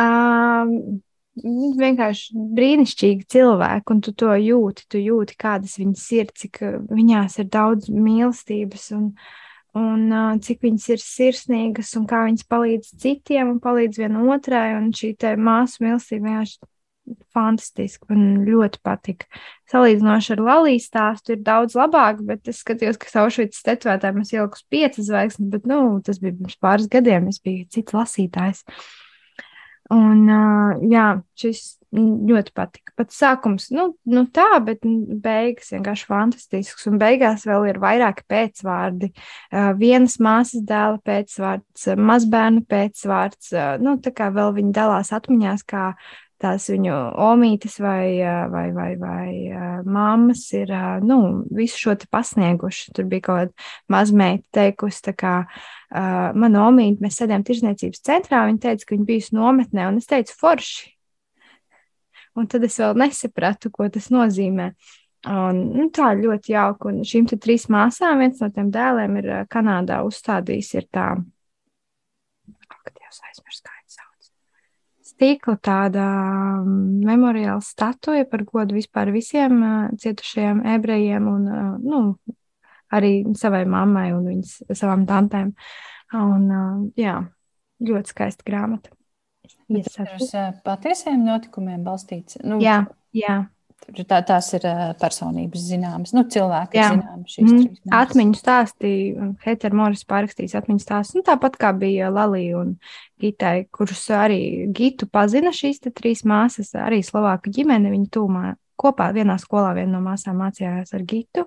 Um, 0.00 1.00
vienkārši 1.36 2.46
brīnišķīgi 2.56 3.28
cilvēki, 3.30 3.94
un 3.94 4.00
tu 4.04 4.12
to 4.12 4.32
jūti. 4.34 4.86
Tu 4.90 5.04
jūti, 5.04 5.36
kādas 5.40 5.78
viņas 5.80 6.08
ir, 6.18 6.32
cik 6.42 6.62
uh, 6.66 6.80
viņās 6.90 7.38
ir 7.42 7.48
daudz 7.52 7.90
mīlestības, 7.92 8.90
un, 8.96 9.06
un 9.78 10.08
uh, 10.10 10.34
cik 10.42 10.66
viņas 10.66 10.88
ir 10.96 11.04
sirsnīgas, 11.04 11.94
un 12.00 12.08
kā 12.10 12.24
viņas 12.26 12.50
palīdz 12.50 12.92
citiem 13.04 13.54
un 13.54 13.62
palīdz 13.62 14.02
vienotrai. 14.02 14.66
Un 14.80 14.92
šī 14.96 15.14
māsu 15.38 15.86
mīlestība 15.86 16.28
vienkārši 16.28 16.60
fantastiski. 17.34 18.06
Man 18.10 18.44
ļoti 18.46 18.80
patika. 18.84 19.26
Salīdzinoši 19.70 20.34
ar 20.34 20.42
Lalijas 20.46 20.88
stāstu 20.90 21.34
ir 21.34 21.44
daudz 21.46 21.76
labāk, 21.78 22.22
bet 22.26 22.50
es 22.50 22.62
skatījos, 22.64 22.98
ka 23.00 23.10
Aušvicas 23.24 23.64
tetovētājiem 23.66 24.22
es 24.24 24.32
ieliku 24.34 24.64
piecas 24.72 25.08
zvaigznes, 25.08 25.50
bet 25.52 25.68
nu, 25.70 25.80
tas 26.06 26.20
bija 26.22 26.36
pirms 26.38 26.58
pāris 26.62 26.90
gadiem. 26.90 27.30
Es 27.30 27.40
biju 27.42 27.66
cits 27.70 27.96
lasītājs. 27.96 28.64
Un, 29.90 30.26
jā, 30.86 31.06
šis 31.38 31.80
ļoti 31.90 32.52
patika. 32.54 32.92
Pat 33.00 33.10
sākums, 33.14 33.68
nu, 33.74 33.88
nu 34.06 34.22
tā, 34.30 34.46
bet 34.62 34.84
beigas 35.24 35.72
vienkārši 35.74 36.06
fantastisks. 36.06 36.86
Un 36.90 37.00
beigās 37.00 37.46
vēl 37.48 37.66
ir 37.72 37.80
vairāki 37.82 38.22
pēcvārdi. 38.30 39.10
Vienas 39.80 40.18
māsas 40.22 40.62
dēla 40.66 41.00
pēcvārds, 41.06 41.88
mazbērnu 41.98 42.62
pēcvārds. 42.70 43.52
Nu, 43.82 43.96
tā 44.02 44.14
kā 44.14 44.30
vēl 44.34 44.54
viņi 44.60 44.74
dalās 44.76 45.10
atmiņās, 45.16 45.66
kā 45.66 45.90
tās 46.40 46.68
viņu 46.72 46.94
omītes 47.20 47.76
vai, 47.82 48.20
vai, 48.52 48.66
vai, 48.76 48.90
vai 49.00 49.82
mammas 49.84 50.46
ir 50.56 50.72
nu, 51.04 51.18
visu 51.54 51.80
šo 51.84 51.96
pasnieguši. 52.10 52.94
Tur 52.96 53.08
bija 53.10 53.26
kaut 53.26 53.40
kāda 53.40 53.68
mazmeita 53.92 54.60
teikusi, 54.60 55.02
tā 55.10 55.14
kā 55.16 55.34
mana 55.90 56.64
omīte, 56.68 57.02
mēs 57.04 57.20
sēdējām 57.20 57.44
tirzniecības 57.48 58.06
centrā, 58.06 58.44
viņa 58.48 58.64
teica, 58.64 58.86
ka 58.86 58.96
viņa 58.96 59.10
bijusi 59.10 59.36
nometnē, 59.36 59.90
un 59.90 60.00
es 60.00 60.08
teicu, 60.10 60.36
forši. 60.40 60.94
Un 62.38 62.46
tad 62.48 62.64
es 62.64 62.78
vēl 62.78 62.94
nesapratu, 62.98 63.72
ko 63.74 63.88
tas 63.92 64.08
nozīmē. 64.14 64.70
Un, 65.28 65.58
nu, 65.74 65.88
tā 65.92 66.12
ļoti 66.16 66.54
jauka. 66.54 66.88
Un 66.88 67.02
šīm 67.04 67.26
trīs 67.34 67.66
māsām, 67.72 68.22
viens 68.22 68.40
no 68.40 68.48
tiem 68.54 68.70
dēliem 68.72 69.18
ir 69.20 69.28
Kanādā 69.52 70.00
uzstādījis, 70.06 70.72
ir 70.78 70.88
tā, 70.94 71.10
kad 72.70 72.96
jau 72.96 73.12
aizmirst, 73.28 73.66
kā 73.66 73.79
stikla 75.20 75.56
tāda 75.60 76.04
mm, 76.64 77.04
memoriāla 77.04 77.60
statuja 77.64 78.24
par 78.24 78.46
godu 78.48 78.78
vispār 78.78 79.12
visiem 79.12 79.60
cietušajiem 80.00 80.62
ebrejiem 80.78 81.26
un 81.28 81.50
nu, 81.84 82.00
arī 82.96 83.12
savai 83.36 83.66
mammai 83.68 84.08
un 84.16 84.24
viņas 84.30 84.54
savām 84.72 85.04
tantēm. 85.08 85.52
Un, 86.16 86.48
jā, 86.98 87.20
ļoti 87.84 88.10
skaista 88.10 88.46
grāmata. 88.48 88.90
Tas 89.70 90.00
ir 90.00 90.16
uz 90.16 90.32
patiesiem 90.64 91.20
notikumiem 91.22 91.84
balstīts. 91.86 92.40
Nu, 92.42 92.58
jā, 92.64 92.80
jā. 93.14 93.44
Tā, 93.90 94.20
tās 94.22 94.50
ir 94.54 94.64
personības 95.00 95.62
zināmas, 95.66 96.12
nu, 96.14 96.22
cilvēki 96.30 96.78
zināmas. 96.78 97.32
Šīs 97.32 97.46
Mm, 97.46 97.62
trīs 97.64 97.94
atmiņu 97.96 98.38
stāstīja 98.38 99.28
Heitera 99.42 99.78
Moris 99.80 100.04
pārrakstījis 100.06 100.54
atmiņu 100.60 100.84
stāstus. 100.84 101.16
Nu, 101.18 101.24
tāpat 101.26 101.58
kā 101.60 101.72
bija 101.74 102.10
Lalija 102.12 102.60
un 102.60 102.76
Gitai, 103.20 103.66
kurus 103.74 104.04
arī 104.14 104.68
Gitu 104.76 105.08
pazina 105.10 105.50
šīs 105.54 105.82
te 105.82 105.90
trīs 105.90 106.22
māsas, 106.28 106.74
arī 106.78 107.00
Slovāku 107.06 107.52
ģimene. 107.56 107.90
Viņa 107.90 108.10
tūmā 108.14 108.54
kopā 108.80 109.10
vienā 109.16 109.36
skolā 109.42 109.74
viena 109.76 109.96
no 109.96 110.04
māsām 110.04 110.38
mācījās 110.44 110.94
ar 110.94 111.06
Gitu. 111.08 111.46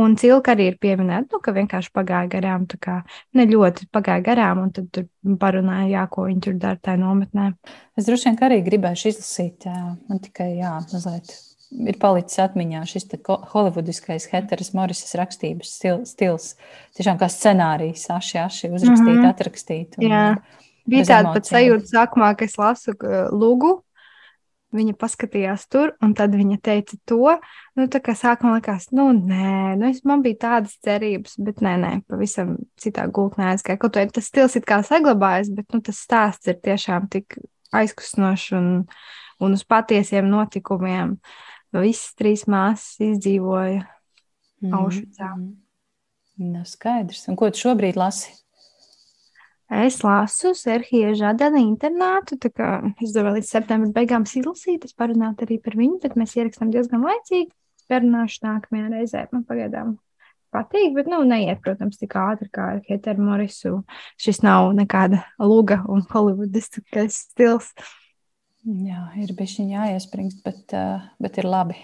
Un 0.00 0.14
cilka 0.14 0.52
arī 0.54 0.68
ir 0.70 0.76
pieminēta, 0.78 1.34
nu, 1.34 1.40
ka 1.42 1.50
vienkārši 1.54 1.90
pagāja 1.94 2.28
garām, 2.30 2.66
tā 2.70 2.78
kā 2.78 3.00
ne 3.34 3.46
ļoti 3.50 3.88
pagāja 3.90 4.22
garām, 4.28 4.60
un 4.62 4.70
tad 4.74 4.86
tur 4.94 5.08
parunāja, 5.40 5.88
jā, 5.90 6.04
ko 6.14 6.28
viņi 6.28 6.44
tur 6.46 6.60
dara 6.62 6.78
tajā 6.78 7.00
nometnē. 7.02 7.48
Es 7.98 8.06
droši 8.06 8.30
vien 8.30 8.38
arī 8.46 8.60
gribēju 8.70 9.10
izlasīt, 9.10 9.66
jā, 9.66 9.96
man 10.06 10.22
tikai 10.22 10.52
jā, 10.60 10.76
mazliet 10.92 11.34
ir 11.70 11.98
palicis 11.98 12.38
atmiņā 12.42 12.82
šis 12.88 13.06
holivudiskais 13.52 14.26
Heteras 14.32 14.72
Morisas 14.74 15.14
rakstības 15.14 15.70
stil- 15.78 16.06
stils. 16.06 16.54
Tiešām 16.98 17.18
kā 17.20 17.28
scenārijs, 17.30 18.08
aši, 18.10 18.38
aši 18.38 18.70
uzrakstīt, 18.74 19.20
Mhm. 19.20 19.30
atrakstīt. 19.30 19.98
un- 19.98 20.10
Jā. 20.10 20.36
Bija 20.88 21.04
tāda 21.04 21.34
pat 21.34 21.44
sajūta, 21.44 21.86
sākumā, 21.86 22.36
ka 22.36 22.44
es 22.44 22.56
lasu 22.56 22.94
lūgu. 23.30 23.82
Viņa 24.72 24.94
paskatījās 24.94 25.68
tur, 25.68 25.96
un 26.00 26.14
tad 26.14 26.30
viņa 26.30 26.60
teica 26.62 26.96
to. 27.04 27.40
Nu, 27.76 27.88
tā 27.88 27.98
kā 28.00 28.14
sākumā 28.14 28.60
likās, 28.60 28.92
nu, 28.92 29.12
nē, 29.12 29.76
nu, 29.76 29.88
es, 29.88 30.04
man 30.04 30.22
bija 30.22 30.38
tādas 30.38 30.76
cerības, 30.86 31.34
bet 31.42 31.56
nē, 31.56 31.74
nē, 31.76 32.04
pavisam 32.06 32.56
citā 32.78 33.10
gultnē 33.10 33.50
aizgāja. 33.52 33.78
Kaut 33.80 33.92
arī 33.98 34.12
tas 34.12 34.26
stils 34.30 34.54
it 34.54 34.64
kā 34.66 34.78
saglabājas, 34.86 35.52
bet 35.52 35.66
nu, 35.74 35.80
tas 35.80 35.96
stāsts 36.06 36.46
ir 36.46 36.54
tiešām 36.54 37.10
tik 37.10 37.36
aizkustinošs 37.74 38.52
un, 38.52 38.88
un 39.40 39.52
uz 39.52 39.64
patiesiem 39.64 40.28
notikumiem. 40.30 41.18
Visas 41.76 42.14
trīs 42.18 42.46
māsas 42.50 42.98
izdzīvoja. 43.12 43.86
Aušvicā. 44.60 45.32
Mhm. 45.36 45.56
Nu, 46.40 46.64
skaidrs. 46.64 47.26
Un 47.28 47.36
ko 47.36 47.50
tu 47.52 47.60
šobrīd 47.60 47.98
lasi? 48.00 48.32
Es 49.70 50.00
lasu 50.02 50.50
Serhiju 50.56 51.12
Žadani 51.14 51.60
internātu, 51.62 52.34
tā 52.42 52.50
kā 52.50 52.68
es 52.98 53.12
domāju, 53.14 53.38
līdz 53.38 53.50
septembra 53.52 53.92
beigām 54.00 54.24
izlasīt, 54.26 54.88
es 54.88 54.96
parunātu 54.98 55.46
arī 55.46 55.60
par 55.62 55.76
viņu, 55.78 56.00
bet 56.02 56.16
mēs 56.18 56.34
ierakstām 56.40 56.72
diezgan 56.74 57.04
laicīgi. 57.06 57.52
Parunāšu 57.90 58.42
nākamajā 58.46 58.88
reizē. 58.90 59.22
Man 59.30 59.44
pagaidām 59.46 59.94
patīk, 60.54 60.94
bet, 60.96 61.06
nu, 61.10 61.22
neiet, 61.26 61.60
protams, 61.62 62.00
tik 62.00 62.16
ātri 62.18 62.50
kā 62.50 62.66
ar 62.74 62.82
Heteru 62.88 63.22
Morisu. 63.28 63.72
Šis 64.18 64.42
nav 64.46 64.72
nekāda 64.78 65.22
luga 65.38 65.80
un 65.90 66.02
holivudiskais 66.10 67.20
stils. 67.28 67.70
Jā, 68.68 69.06
ir 69.16 69.30
bijusi 69.38 69.64
jāiespringst, 69.70 70.42
bet, 70.44 70.74
uh, 70.76 71.06
bet 71.22 71.38
ir 71.40 71.48
labi. 71.48 71.78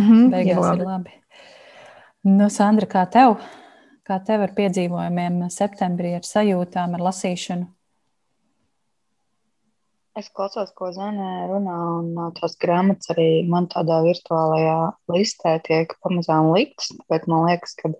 Mhm, 0.00 0.30
Beigās 0.34 0.58
jo- 0.58 0.72
ir 0.74 0.86
labi. 0.86 1.14
Nu, 2.26 2.48
Sandra, 2.50 2.86
kā 2.90 3.04
tev? 3.10 3.36
Kā 4.06 4.18
tev 4.26 4.42
ar 4.42 4.50
piedzīvojumiem 4.56 5.44
septembrī, 5.50 6.16
ar 6.18 6.26
sajūtām, 6.26 6.96
ar 6.98 7.04
lasīšanu? 7.06 7.68
Es 10.18 10.26
klausos, 10.28 10.68
ko 10.76 10.90
Zana 10.92 11.46
runā, 11.48 11.74
un 12.02 12.32
tās 12.36 12.52
grāmatas 12.60 13.08
arī 13.14 13.46
man 13.48 13.64
tādā 13.72 14.02
virtuālajā 14.04 14.74
listē 15.14 15.54
tiek 15.64 15.94
pamazām 16.04 16.50
liktas. 16.52 16.90
Tāpēc 16.98 17.24
man 17.32 17.46
liekas, 17.48 17.72
ka 17.78 17.92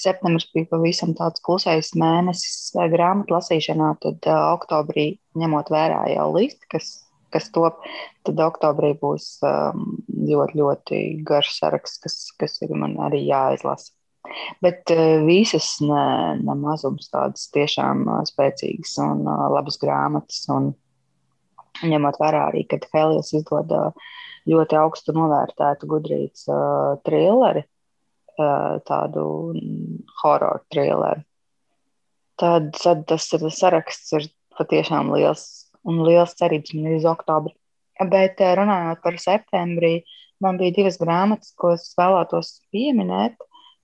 septembris 0.00 0.48
bija 0.50 0.66
pavisam 0.72 1.12
tāds 1.14 1.44
klusais 1.46 1.92
mēnesis 1.94 2.72
grāmatu 2.90 3.36
lasīšanā, 3.36 3.92
tad 4.02 4.26
uh, 4.26 4.48
oktobrī, 4.56 5.06
ņemot 5.38 5.70
vērā 5.70 6.02
jau 6.16 6.26
listi, 6.34 6.66
kas, 6.74 6.90
kas 7.32 7.48
top, 7.54 7.80
tad 8.26 8.40
oktobrī 8.44 8.92
būs 9.00 9.32
um, 9.46 9.96
ļoti, 10.08 10.60
ļoti 10.60 11.00
garš 11.26 11.54
saraksts, 11.58 12.02
kas, 12.04 12.18
kas 12.40 12.60
ir 12.66 12.74
man 12.76 12.98
arī 13.06 13.24
jāizlasa. 13.28 13.92
Bet 14.62 14.92
uh, 14.92 15.22
visas 15.24 15.72
ne, 15.82 16.04
ne 16.42 16.56
mazums 16.60 17.08
tādas 17.12 17.48
tiešām 17.54 18.04
uh, 18.06 18.22
spēcīgas 18.28 18.98
un 19.04 19.24
uh, 19.26 19.48
labas 19.54 19.80
grāmatas. 19.80 20.44
Un, 20.52 20.72
ņemot 21.86 22.18
vērā 22.20 22.46
arī, 22.50 22.64
ka 22.68 22.78
Helijas 22.92 23.32
izdod 23.36 23.70
uh, 23.72 24.10
ļoti 24.50 24.78
augstu 24.80 25.14
novērtētu 25.16 25.88
gudrības 25.90 26.46
uh, 26.50 26.98
trilleri, 27.06 27.64
uh, 28.36 28.78
tādu 28.86 29.24
horror 30.22 30.62
trilleru, 30.72 31.24
tad, 32.40 32.72
tad 32.76 33.06
tas 33.08 33.28
ir, 33.36 33.48
saraksts 33.54 34.14
ir 34.18 34.28
patiešām 34.58 35.12
liels 35.14 35.59
un 35.88 36.02
liels 36.06 36.36
cerības 36.38 36.74
man 36.76 36.90
ir 36.90 36.98
uz 36.98 37.06
oktobri. 37.08 37.54
Bet 38.10 38.40
uh, 38.40 38.54
runājot 38.60 39.04
par 39.04 39.20
septembrī, 39.20 39.94
man 40.40 40.60
bija 40.60 40.76
divas 40.80 40.98
grāmatas, 41.00 41.54
ko 41.56 41.74
es 41.76 41.90
vēlētos 41.98 42.58
pieminēt. 42.72 43.36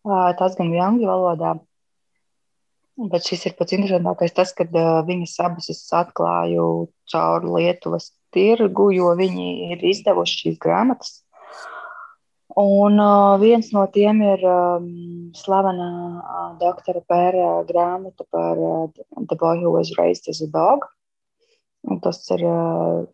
Uh, 0.06 0.30
tās 0.38 0.56
gan 0.58 0.70
bija 0.72 0.86
angļu 0.90 1.10
valodā, 1.10 1.56
Bet 2.96 3.26
šis 3.28 3.42
ir 3.44 3.52
pats 3.58 3.74
interesantākais, 3.76 4.32
tas, 4.32 4.54
ka 4.56 4.64
uh, 4.64 5.02
viņas 5.04 5.34
abas 5.44 5.66
es 5.68 5.82
atklāju 5.92 6.88
caur 7.12 7.44
Lietuvas 7.44 8.08
tirgu, 8.32 8.88
jo 8.96 9.10
viņi 9.18 9.48
ir 9.74 9.84
izdevuši 9.84 10.38
šīs 10.40 10.56
grāmatas. 10.62 11.18
Un 12.56 12.96
uh, 12.96 13.36
viens 13.36 13.68
no 13.76 13.82
tiem 13.92 14.22
ir 14.24 14.40
um, 14.48 14.86
slavena 15.36 15.88
uh, 15.92 16.46
doktora 16.62 17.02
Pēra 17.04 17.50
grāmata 17.68 18.24
par 18.32 18.56
uh, 18.56 18.88
The 19.28 19.36
Boy 19.36 19.60
Who 19.60 19.74
Was 19.76 19.92
Raised 19.98 20.32
as 20.32 20.40
a 20.40 20.48
Dog. 20.48 20.88
Un 21.86 22.02
tas 22.02 22.18
ir 22.34 22.42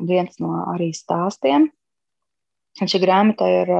viens 0.00 0.38
no 0.40 0.56
arī 0.72 0.90
stāstiem. 0.96 1.68
Un 2.80 2.88
šī 2.88 3.02
grāmata 3.02 3.48
ir 3.52 3.70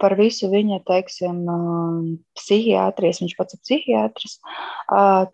par 0.00 0.12
visu 0.18 0.48
viņa, 0.52 0.82
teiksim, 0.88 1.38
psihiatrijas, 2.36 3.20
viņš 3.22 3.34
pats 3.38 3.56
ir 3.56 3.60
psihiatrs, 3.64 4.34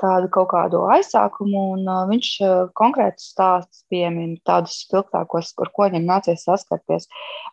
tādu 0.02 0.30
kaut 0.34 0.48
kādu 0.52 0.84
aizsākumu, 0.94 1.62
un 1.74 1.90
viņš 2.12 2.30
konkrētus 2.78 3.32
stāstus 3.32 3.82
piemin, 3.90 4.36
tādus 4.46 4.78
spilgtākos, 4.84 5.50
ar 5.62 5.72
ko 5.74 5.88
viņam 5.88 6.06
nācies 6.10 6.46
saskarties. 6.46 7.08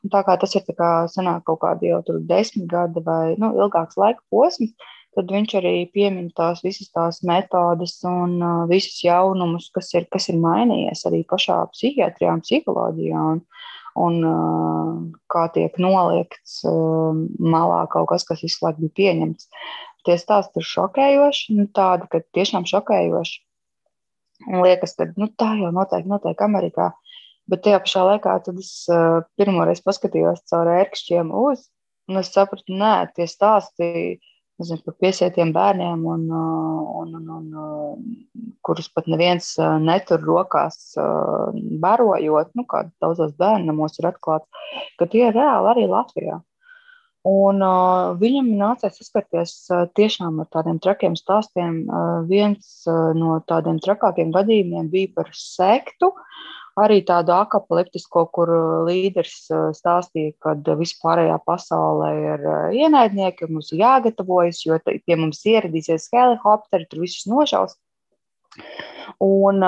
Un 0.05 0.13
tā 0.13 0.21
kā 0.27 0.37
tas 0.41 0.53
ir 0.57 0.65
tā 0.69 0.77
kā 0.77 0.91
sanāk 1.13 1.45
kaut 1.49 1.63
kādi 1.65 1.89
jau 1.89 2.03
tur 2.05 2.21
desmit 2.29 2.69
gadi 2.69 3.01
vai 3.05 3.33
nu, 3.41 3.53
ilgāks 3.57 3.97
laika 3.97 4.21
posms, 4.33 4.75
tad 5.15 5.31
viņš 5.33 5.55
arī 5.59 5.73
piemin 5.93 6.31
tās 6.35 6.63
visas 6.65 6.89
tās 6.93 7.21
metodes 7.27 7.99
un 8.07 8.35
uh, 8.41 8.63
visus 8.69 8.99
jaunumus, 9.05 9.69
kas 9.73 9.93
ir, 9.95 10.07
kas 10.11 10.29
ir 10.33 10.39
mainījies 10.41 11.05
arī 11.09 11.23
pašā 11.29 11.59
psihiatrijā 11.73 12.33
un 12.37 12.43
psiholoģijā. 12.45 13.23
Un, 13.35 13.41
un 14.03 14.19
uh, 14.25 14.91
kā 15.29 15.45
tiek 15.53 15.77
noliekts 15.81 16.61
uh, 16.69 17.13
malā 17.39 17.83
kaut 17.93 18.09
kas, 18.11 18.25
kas 18.27 18.41
visu 18.45 18.65
laiku 18.65 18.87
bija 18.87 18.97
pieņemts. 19.01 19.49
Tie 20.03 20.17
stāsti 20.19 20.59
ir 20.59 20.67
šokējoši, 20.67 21.57
nu, 21.59 21.67
tādi, 21.71 22.09
ka 22.11 22.23
tiešām 22.35 22.65
šokējoši. 22.69 23.37
Un 24.49 24.59
liekas, 24.65 24.97
ka 24.99 25.07
nu, 25.15 25.29
tā 25.39 25.53
jau 25.61 25.71
noteikti 25.71 26.11
notiek 26.11 26.41
Amerikā. 26.43 26.91
Bet 27.47 27.63
tajā 27.63 27.79
pašā 27.83 28.03
laikā 28.07 28.35
es 28.55 28.73
uh, 28.91 29.21
pirmoreiz 29.39 29.83
paskatījos 29.83 30.43
caur 30.49 30.69
ērkšķiem 30.73 31.31
uz, 31.35 31.67
un 32.09 32.19
es 32.19 32.31
sapratu, 32.33 32.75
nē, 32.79 32.95
tie 33.15 33.27
stāsti 33.29 33.89
nezinu, 34.61 34.83
par 34.85 34.95
piesietiem 35.01 35.51
bērniem, 35.55 36.05
un, 36.13 36.23
un, 37.01 37.17
un, 37.19 37.29
un, 37.37 38.07
kurus 38.65 38.89
pat 38.93 39.09
neviens 39.11 39.53
netur 39.83 40.23
rokās, 40.23 40.79
barojot, 41.83 42.53
nu, 42.57 42.65
kā 42.69 42.85
daudzos 43.03 43.35
bērnamos 43.39 43.99
ir 43.99 44.09
atklāts, 44.13 44.71
ka 44.99 45.09
tie 45.09 45.27
ir 45.29 45.37
reāli 45.37 45.71
arī 45.73 45.87
Latvijā. 45.91 46.39
Un, 47.23 47.61
uh, 47.63 48.17
viņam 48.19 48.49
nācās 48.59 48.97
saskarties 48.99 49.53
uh, 49.71 49.85
tiešām 49.95 50.41
ar 50.43 50.47
tādiem 50.51 50.79
trakiem 50.83 51.13
stāstiem. 51.15 51.85
Uh, 51.87 52.17
viens 52.27 52.83
uh, 52.83 53.13
no 53.15 53.37
tādiem 53.47 53.79
trakākiem 53.79 54.33
gadījumiem 54.35 54.89
bija 54.91 55.13
par 55.15 55.29
sektu, 55.31 56.11
arī 56.79 57.01
tādu 57.05 57.33
apakaliptisko, 57.35 58.25
kur 58.33 58.51
līderis 58.87 59.45
stāstīja, 59.77 60.33
ka 60.41 60.55
vispārējā 60.79 61.37
pasaulē 61.45 62.09
ir 62.21 62.47
ienaidnieki, 62.79 63.49
mums 63.51 63.71
ir 63.73 63.83
jāgatavojas, 63.83 64.63
jo 64.65 64.79
pie 64.85 65.19
mums 65.19 65.43
ieradīsies 65.49 66.09
helikopteri, 66.13 66.89
tur 66.89 67.03
visus 67.05 67.27
nošaus. 67.29 67.77
Un, 69.21 69.61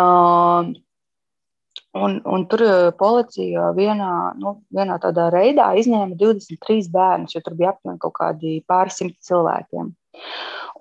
un, 1.98 2.18
un 2.36 2.48
tur 2.50 2.66
policija 2.98 3.70
vienā, 3.78 4.14
nu, 4.42 4.58
vienā 4.74 4.98
tādā 5.04 5.30
reidā 5.34 5.72
izņēma 5.78 6.18
23 6.18 6.90
bērnus, 6.94 7.38
jo 7.38 7.44
tur 7.46 7.58
bija 7.60 7.76
aptuveni 7.76 8.02
kaut 8.02 8.18
kādi 8.18 8.58
pāris 8.68 8.98
simti 9.02 9.22
cilvēkiem. 9.30 9.94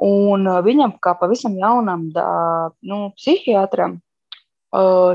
Un 0.05 0.49
viņam, 0.65 0.97
kā 1.05 1.13
pavisam 1.21 1.55
jaunam 1.61 2.09
nu, 2.11 2.99
psihiatram, 3.15 3.99
uh, 4.01 4.14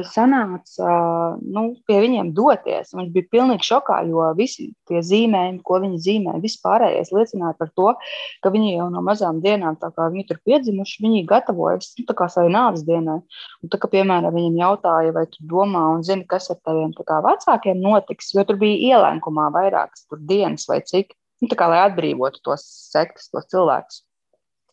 sanāca 0.07 0.91
nu, 1.41 1.63
pie 1.87 1.97
viņiem 1.99 2.31
doties. 2.35 2.93
Viņš 2.95 3.09
bija 3.11 3.27
pilnīgi 3.33 3.67
šokā, 3.67 3.97
jo 4.07 4.23
visi 4.37 4.69
tie 4.87 5.01
zīmējumi, 5.03 5.59
ko 5.65 5.79
viņi 5.83 5.99
zīmēja, 6.05 6.41
vispārējais 6.43 7.11
liecināja 7.15 7.57
par 7.59 7.71
to, 7.75 7.93
ka 8.43 8.51
viņi 8.53 8.77
jau 8.77 8.87
no 8.93 9.03
mazām 9.03 9.41
dienām, 9.43 9.75
tā 9.81 9.91
kā 9.95 10.07
viņi 10.13 10.27
tur 10.29 10.39
piedzimuši, 10.47 11.03
viņi 11.03 11.25
gatavojas 11.27 11.91
nu, 11.99 12.07
savai 12.07 12.47
nāves 12.53 12.85
dienai. 12.87 13.19
Un, 13.63 13.71
tā, 13.71 13.81
ka, 13.81 13.91
piemēram, 13.91 14.33
viņam 14.35 14.59
jautāja, 14.63 15.15
vai 15.15 15.25
tu 15.27 15.43
domā 15.51 15.85
un 15.95 16.05
zini, 16.07 16.27
kas 16.29 16.51
ar 16.53 16.61
taviem 16.63 16.93
kā, 16.95 17.19
vecākiem 17.25 17.81
notiks, 17.83 18.31
jo 18.35 18.45
tur 18.47 18.59
bija 18.61 18.95
ielēkumā 18.95 19.49
vairākas 19.55 20.07
dienas 20.29 20.69
vai 20.69 20.79
cik, 20.85 21.15
nu, 21.43 21.51
kā, 21.51 21.67
lai 21.71 21.83
atbrīvotu 21.87 22.43
tos 22.47 22.63
sektas, 22.93 23.27
tos 23.33 23.49
cilvēkus. 23.51 24.05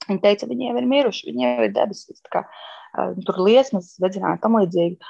Viņi 0.06 0.22
teica, 0.22 0.46
viņi 0.46 0.68
jau 0.68 0.76
ir 0.78 0.86
miruši, 0.86 1.26
viņi 1.32 1.46
jau 1.46 1.66
ir 1.66 1.72
debesīs. 1.74 2.22
Tur 3.26 3.40
liesmas, 3.46 3.94
dedzināja 4.02 4.40
tam 4.42 4.60
līdzīgi. 4.60 5.00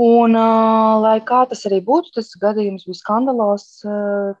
Un, 0.00 0.32
lai 1.04 1.18
kā 1.20 1.42
tas 1.50 1.66
arī 1.68 1.82
būtu, 1.84 2.14
tas 2.16 2.30
gadījums 2.40 2.86
bija 2.88 2.96
skandalos. 2.96 3.64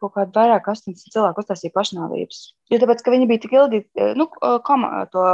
Kaut 0.00 0.14
kādi 0.14 0.32
vairāk 0.32 0.70
80 0.72 1.12
cilvēku 1.12 1.42
uztaisīja 1.44 1.74
pašnāvības. 1.74 2.38
Jo 2.72 2.78
tāpēc, 2.80 3.02
ka 3.04 3.12
viņi 3.12 3.26
bija 3.28 3.42
tik 3.42 3.52
ilgi, 3.58 3.82
nu, 4.16 4.26
koma, 4.64 5.04
to 5.12 5.24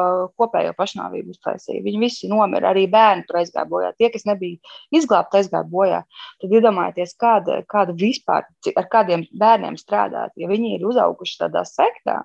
kopējo 0.40 0.74
pašnāvību 0.76 1.36
uztaisīja. 1.36 1.84
Viņi 1.86 2.02
visi 2.02 2.30
nomira, 2.32 2.72
arī 2.74 2.88
bērni 2.90 3.28
tur 3.28 3.38
aizgāja 3.40 3.68
bojā. 3.70 3.92
Tie, 3.94 4.10
kas 4.10 4.26
nebija 4.26 4.58
izglābti, 4.98 5.38
aizgāja 5.38 5.68
bojā. 5.70 6.02
Tad 6.42 6.56
iedomājieties, 6.58 7.14
kāda, 7.22 7.60
kāda 7.70 7.94
vispār, 8.02 8.50
ar 8.74 8.90
kādiem 8.90 9.22
bērniem 9.38 9.78
strādāt, 9.78 10.34
ja 10.34 10.50
viņi 10.50 10.80
ir 10.80 10.90
uzauguši 10.90 11.44
tādā 11.46 11.62
sektā. 11.68 12.24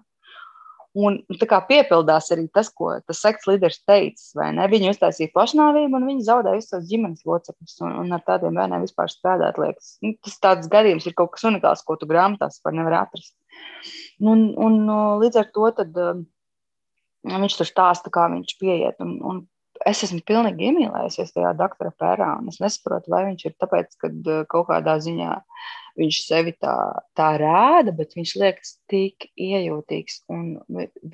Un 0.94 1.16
tā 1.40 1.48
kā 1.50 1.58
piepildās 1.66 2.28
arī 2.36 2.44
tas, 2.54 2.68
ko 2.70 2.92
tas 3.02 3.22
sekts 3.24 3.48
līderis 3.50 3.80
teica. 3.82 4.50
Viņi 4.70 4.92
uztaisīja 4.92 5.32
pašnāvību, 5.34 5.98
un 5.98 6.06
viņi 6.06 6.26
zaudēja 6.28 6.60
visus 6.60 6.70
savus 6.70 6.92
ģimenes 6.92 7.24
locekļus. 7.26 7.80
Un, 7.82 7.96
un 8.04 8.14
ar 8.14 8.22
tādiem 8.28 8.60
bērniem 8.60 8.84
vispār 8.86 9.10
strādāt, 9.10 9.58
liekas, 9.58 9.96
nu, 10.06 10.14
tas 10.22 10.38
tāds 10.44 10.70
gadījums 10.70 11.08
ir 11.10 11.16
kaut 11.18 11.34
kas 11.34 11.48
unikāls, 11.50 11.82
ko 11.88 11.98
tu 11.98 12.10
grāmatās 12.10 12.62
var 12.62 12.78
nevar 12.78 13.00
atrast. 13.00 13.34
Un, 14.22 14.52
un 14.54 14.78
līdz 15.24 15.42
ar 15.42 15.50
to 15.56 15.72
tad, 15.80 15.98
um, 15.98 16.22
viņš 17.26 17.58
tur 17.58 17.72
stāsta, 17.72 18.14
kā 18.14 18.28
viņš 18.36 18.54
pieiet. 18.62 19.02
Un, 19.02 19.18
un 19.26 19.42
es 19.90 20.06
esmu 20.06 20.22
pilnīgi 20.30 20.70
iemīlējusies 20.70 21.34
tajā 21.34 21.56
doktora 21.58 21.90
pērā, 22.06 22.36
un 22.38 22.54
es 22.54 22.62
nesaprotu, 22.62 23.10
vai 23.10 23.26
viņš 23.32 23.48
ir 23.50 23.58
tāpēc, 23.58 23.98
ka 23.98 24.14
uh, 24.14 24.44
kaut 24.46 24.70
kādā 24.70 25.00
ziņā 25.02 25.40
viņš 26.00 26.20
sevi 26.26 26.54
tā, 26.62 26.76
tā 27.18 27.30
rāda, 27.42 27.94
bet 27.96 28.16
viņš 28.18 28.34
liekas 28.42 28.76
tik 28.92 29.28
iejūtīgs. 29.40 30.22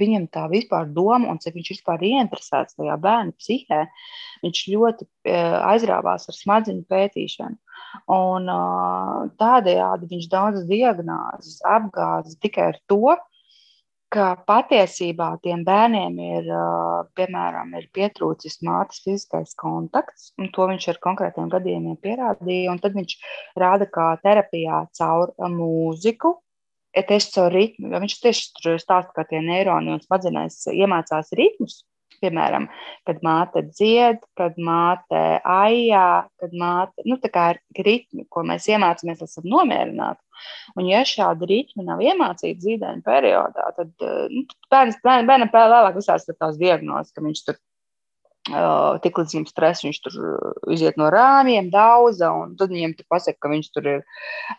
Viņam 0.02 0.28
tā 0.32 0.46
vispār 0.52 0.90
doma, 0.96 1.28
un 1.32 1.40
cik 1.44 1.58
viņš 1.58 1.72
vispār 1.76 2.06
ieinteresēts 2.10 2.78
tajā 2.80 2.96
bērnu 3.04 3.36
psihē, 3.40 3.82
viņš 4.46 4.62
ļoti 4.74 5.08
e, 5.08 5.40
aizrāvās 5.74 6.30
ar 6.32 6.38
smadzeņu 6.38 6.86
pētīšanu. 6.90 7.60
Un, 8.14 8.50
tādējādi 9.40 10.10
viņš 10.12 10.30
daudzas 10.32 10.68
diagnozes 10.70 11.60
apgāza 11.66 12.36
tikai 12.44 12.72
ar 12.74 12.80
to, 12.92 13.16
ka 14.14 14.26
patiesībā 14.50 15.30
tiem 15.44 15.64
bērniem 15.68 16.18
ir, 16.26 16.50
piemēram, 17.18 17.74
ir 17.78 17.88
pietrūcis 17.96 18.60
mātes 18.66 19.04
fiziskais 19.06 19.56
kontakts, 19.60 20.32
un 20.42 20.50
to 20.56 20.68
viņš 20.72 20.90
ar 20.94 21.02
konkrētiem 21.06 21.50
gadījumiem 21.54 21.98
pierādīja. 22.02 22.78
Tad 22.84 22.98
viņš 22.98 23.18
rāda, 23.62 23.90
kā 23.90 24.12
terapijā 24.24 24.84
caur 24.98 25.34
mūziku, 25.54 26.36
tieši 26.96 27.36
caur 27.36 27.54
ritmu. 27.54 27.94
Viņš 28.06 28.18
tieši 28.26 28.78
stāsta, 28.82 29.14
kā 29.16 29.28
tie 29.30 29.44
neironi 29.46 29.94
un 29.94 30.04
smadzenēs 30.04 30.66
iemācās 30.74 31.34
ritmus. 31.38 31.84
Piemēram, 32.24 32.68
kad 33.08 33.22
māte 33.26 33.64
dzied, 33.70 34.22
kad 34.40 34.58
māte 34.60 35.22
aijā, 35.44 36.08
kad 36.42 36.56
māte, 36.60 37.06
nu, 37.08 37.20
tā 37.22 37.32
kā 37.34 37.46
ir 37.54 37.86
ritmi, 37.86 38.26
ko 38.32 38.44
mēs 38.48 38.68
iemācāmies, 38.72 39.24
esam 39.26 39.48
nomierināti. 39.50 40.22
Un, 40.78 40.86
ja 40.88 41.02
šādi 41.08 41.50
ritmi 41.50 41.84
nav 41.88 42.04
iemācīti 42.04 42.64
zīdaiņa 42.64 43.04
periodā, 43.06 43.72
tad 43.76 44.06
nu, 44.32 44.46
bērns, 44.72 45.00
bērnam 45.04 45.52
vēlāk 45.52 45.98
visās 46.00 46.28
tās 46.30 46.60
diagnozes, 46.60 47.12
ka 47.16 47.24
viņš 47.26 47.44
tur 47.48 47.60
tik 49.04 49.20
līdz 49.20 49.36
viņam 49.36 49.48
stress, 49.50 49.84
viņš 49.86 50.00
tur 50.06 50.16
iziet 50.74 50.98
no 51.00 51.10
rāmjiem, 51.14 51.70
daudza, 51.74 52.32
un 52.34 52.56
tad 52.60 52.74
viņiem 52.74 52.96
tur 52.98 53.08
pasaka, 53.12 53.38
ka 53.42 53.52
viņš 53.52 53.70
tur 53.76 53.90
ir 53.92 54.04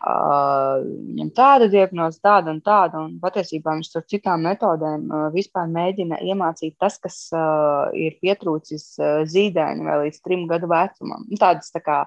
viņam 0.01 1.31
tāda 1.37 1.67
diagnoze, 1.71 2.21
tāda 2.23 2.53
un 2.55 2.61
tāda, 2.65 3.03
un 3.05 3.17
patiesībā 3.23 3.75
viņš 3.77 3.91
ar 3.99 4.07
citām 4.13 4.45
metodēm 4.47 5.07
vispār 5.35 5.69
mēģina 5.71 6.21
iemācīt 6.27 6.77
tas, 6.81 6.97
kas 7.01 7.19
ir 7.97 8.17
pietrūcis 8.23 8.87
zīdaiņu 9.31 9.87
vēl 9.89 10.07
līdz 10.07 10.23
trim 10.23 10.47
gadu 10.51 10.71
vecumam. 10.71 11.27
Tādas 11.41 11.73
tā 11.73 11.83
kā 11.83 11.99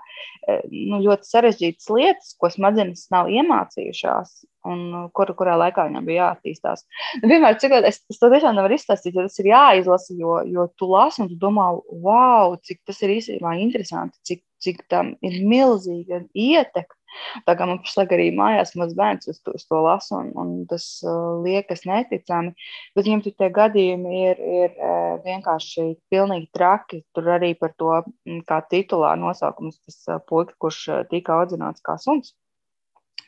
nu, 0.71 1.03
ļoti 1.05 1.31
sarežģītas 1.31 1.93
lietas, 1.93 2.35
ko 2.39 2.51
smadzenes 2.53 3.07
nav 3.15 3.31
iemācījušās, 3.33 4.41
un 4.71 4.83
uh, 4.95 5.05
kur, 5.17 5.33
kurā 5.39 5.57
laikā 5.61 5.87
viņam 5.89 6.09
bija 6.09 6.29
jāattīstās. 6.31 6.85
Nu, 7.21 7.31
vienmēr, 7.33 7.59
cik, 7.63 7.77
es, 7.91 8.03
es 8.11 8.21
to 8.21 8.31
tiešām 8.33 8.57
nevaru 8.59 8.79
izstāstīt, 8.79 9.17
jo 9.17 9.27
tas 9.27 9.39
ir 9.43 9.51
jāizlasa, 9.53 10.17
jo, 10.19 10.41
jo 10.51 10.67
tu 10.81 10.91
lasi 10.91 11.25
un 11.25 11.31
tu 11.33 11.39
domā, 11.41 11.71
wow, 12.05 12.57
cik 12.65 12.83
tas 12.89 13.01
ir 13.05 13.17
īstenībā 13.19 13.57
interesanti, 13.63 14.21
cik, 14.31 14.45
cik 14.65 14.85
tam 14.93 15.15
ir 15.25 15.41
milzīga 15.45 16.25
ietekme. 16.33 17.01
Tā 17.47 17.55
kā 17.59 17.67
man 17.69 17.81
pašlaik 17.83 18.13
arī 18.17 18.29
mājās 18.35 18.75
mazs 18.79 18.97
bērns 18.99 19.29
uz 19.31 19.41
to, 19.45 19.55
uz 19.55 19.67
to 19.71 19.81
lasu, 19.85 20.17
un, 20.19 20.31
un 20.41 20.53
tas 20.71 20.87
uh, 21.07 21.41
liekas 21.45 21.85
neticami. 21.89 22.55
Bet 22.97 23.09
viņam 23.09 23.25
tie 23.27 23.51
gadījumi 23.59 24.23
ir, 24.31 24.41
ir 24.63 24.73
uh, 24.75 25.17
vienkārši 25.27 25.89
pilnīgi 26.13 26.51
traki. 26.57 27.05
Tur 27.15 27.31
arī 27.37 27.53
par 27.61 27.75
to, 27.79 27.93
mm, 28.27 28.43
kā 28.49 28.61
titulā 28.71 29.15
nosaukums, 29.21 29.79
tas 29.87 30.01
uh, 30.11 30.23
puika, 30.27 30.57
kurš 30.63 30.81
uh, 30.91 31.05
tika 31.11 31.39
audzināts 31.39 31.85
kā 31.85 31.99
suns. 32.03 32.35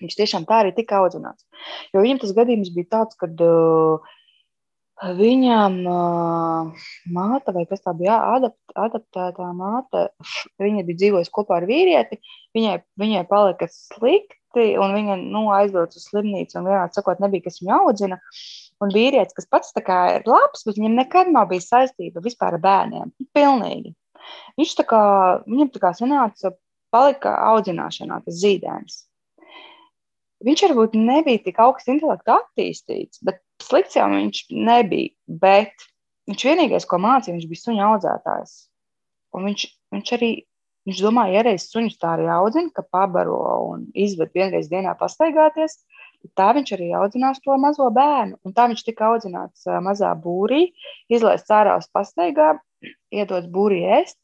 Viņš 0.02 0.18
tiešām 0.18 0.46
tā 0.48 0.62
arī 0.62 0.74
tika 0.76 1.00
audzināts. 1.02 1.46
Jo 1.94 2.04
viņam 2.04 2.20
tas 2.22 2.34
gadījums 2.36 2.72
bija 2.74 2.90
tāds, 2.98 3.18
ka 3.20 3.28
uh, 3.28 4.14
viņam 5.18 5.78
uh, 5.90 6.86
māte, 7.12 7.52
vai 7.52 7.66
kas 7.68 7.84
tā 7.84 7.92
bija, 7.96 8.16
adapt, 8.36 8.58
adaptētā 8.74 9.50
māte, 9.56 10.08
viņa 10.62 10.86
bija 10.88 11.02
dzīvojusi 11.02 11.32
kopā 11.34 11.60
ar 11.60 11.68
vīrieti, 11.68 12.20
viņai, 12.56 12.76
viņai 13.00 13.24
palika 13.28 13.68
slikti, 13.72 14.70
un 14.80 14.94
viņa 14.96 15.18
nu, 15.20 15.46
aizbrauca 15.52 16.00
uz 16.00 16.06
slimnīcu, 16.08 16.56
un 16.60 16.70
vienā 16.70 16.86
sakot, 16.94 17.20
nebija, 17.20 17.48
kas 17.48 17.60
viņu 17.60 17.76
audzina. 17.80 18.20
Un 18.84 18.90
vīrietis, 18.92 19.32
kas 19.32 19.46
pats 19.48 19.72
ir 19.76 20.26
labs, 20.28 20.66
bet 20.68 20.76
viņam 20.76 20.98
nekad 20.98 21.30
nav 21.32 21.46
bijis 21.48 21.70
saistība 21.70 22.20
vispār 22.20 22.58
ar 22.58 22.60
bērniem. 22.60 23.12
Pilnīgi. 23.32 23.94
Viņš 24.60 24.74
tā 24.76 24.84
kā, 24.88 25.02
viņam 25.46 25.70
tā 25.72 25.80
kā 25.80 25.92
sanāca, 25.96 26.52
palika 26.92 27.32
audzināšanā 27.52 28.20
tas 28.26 28.36
zīdainis. 28.42 29.06
Viņš 30.44 30.62
varbūt 30.66 30.96
nebija 31.00 31.40
tik 31.46 31.60
augsts 31.64 31.88
intelektu 31.88 32.34
attīstīts, 32.34 33.22
bet 33.24 33.40
slikts 33.62 33.96
jau 33.96 34.08
viņš 34.12 34.42
nebija. 34.52 35.14
Bet 35.26 35.86
viņš 36.28 36.44
vienīgais, 36.50 36.88
ko 36.88 37.00
mācīja, 37.00 37.36
viņš 37.38 37.48
bija 37.48 37.62
suņa 37.62 37.86
audzētājs. 37.92 38.56
Un 39.36 39.48
viņš, 39.48 39.64
viņš 39.94 40.12
arī 40.16 40.30
viņš 40.86 41.02
domāja, 41.02 41.38
ja 41.38 41.44
reiz 41.48 41.66
suņus 41.70 41.98
tā 42.02 42.12
arī 42.14 42.28
audzina, 42.30 42.70
ka 42.74 42.84
pabaro 42.84 43.40
un 43.72 43.86
izved 43.98 44.30
vienreiz 44.36 44.68
dienā 44.70 44.94
pastaigāties, 44.98 45.80
tā 46.38 46.50
viņš 46.56 46.72
arī 46.76 46.92
audzinās 46.98 47.40
to 47.42 47.56
mazo 47.60 47.88
bērnu. 47.94 48.38
Un 48.46 48.54
tā 48.54 48.68
viņš 48.70 48.84
tika 48.86 49.10
audzināts 49.12 49.66
mazā 49.82 50.12
būrī, 50.22 50.68
izlaists 51.12 51.52
ārā 51.54 51.76
uz 51.80 51.88
pastaigā, 51.92 52.54
iedots 53.14 53.50
būrī 53.50 53.82
ēst. 53.98 54.18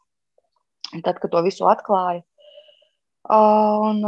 Un 0.92 1.00
tad, 1.00 1.18
kad 1.22 1.32
to 1.32 1.40
visu 1.46 1.64
atklāja, 1.70 2.20
Un 3.30 4.00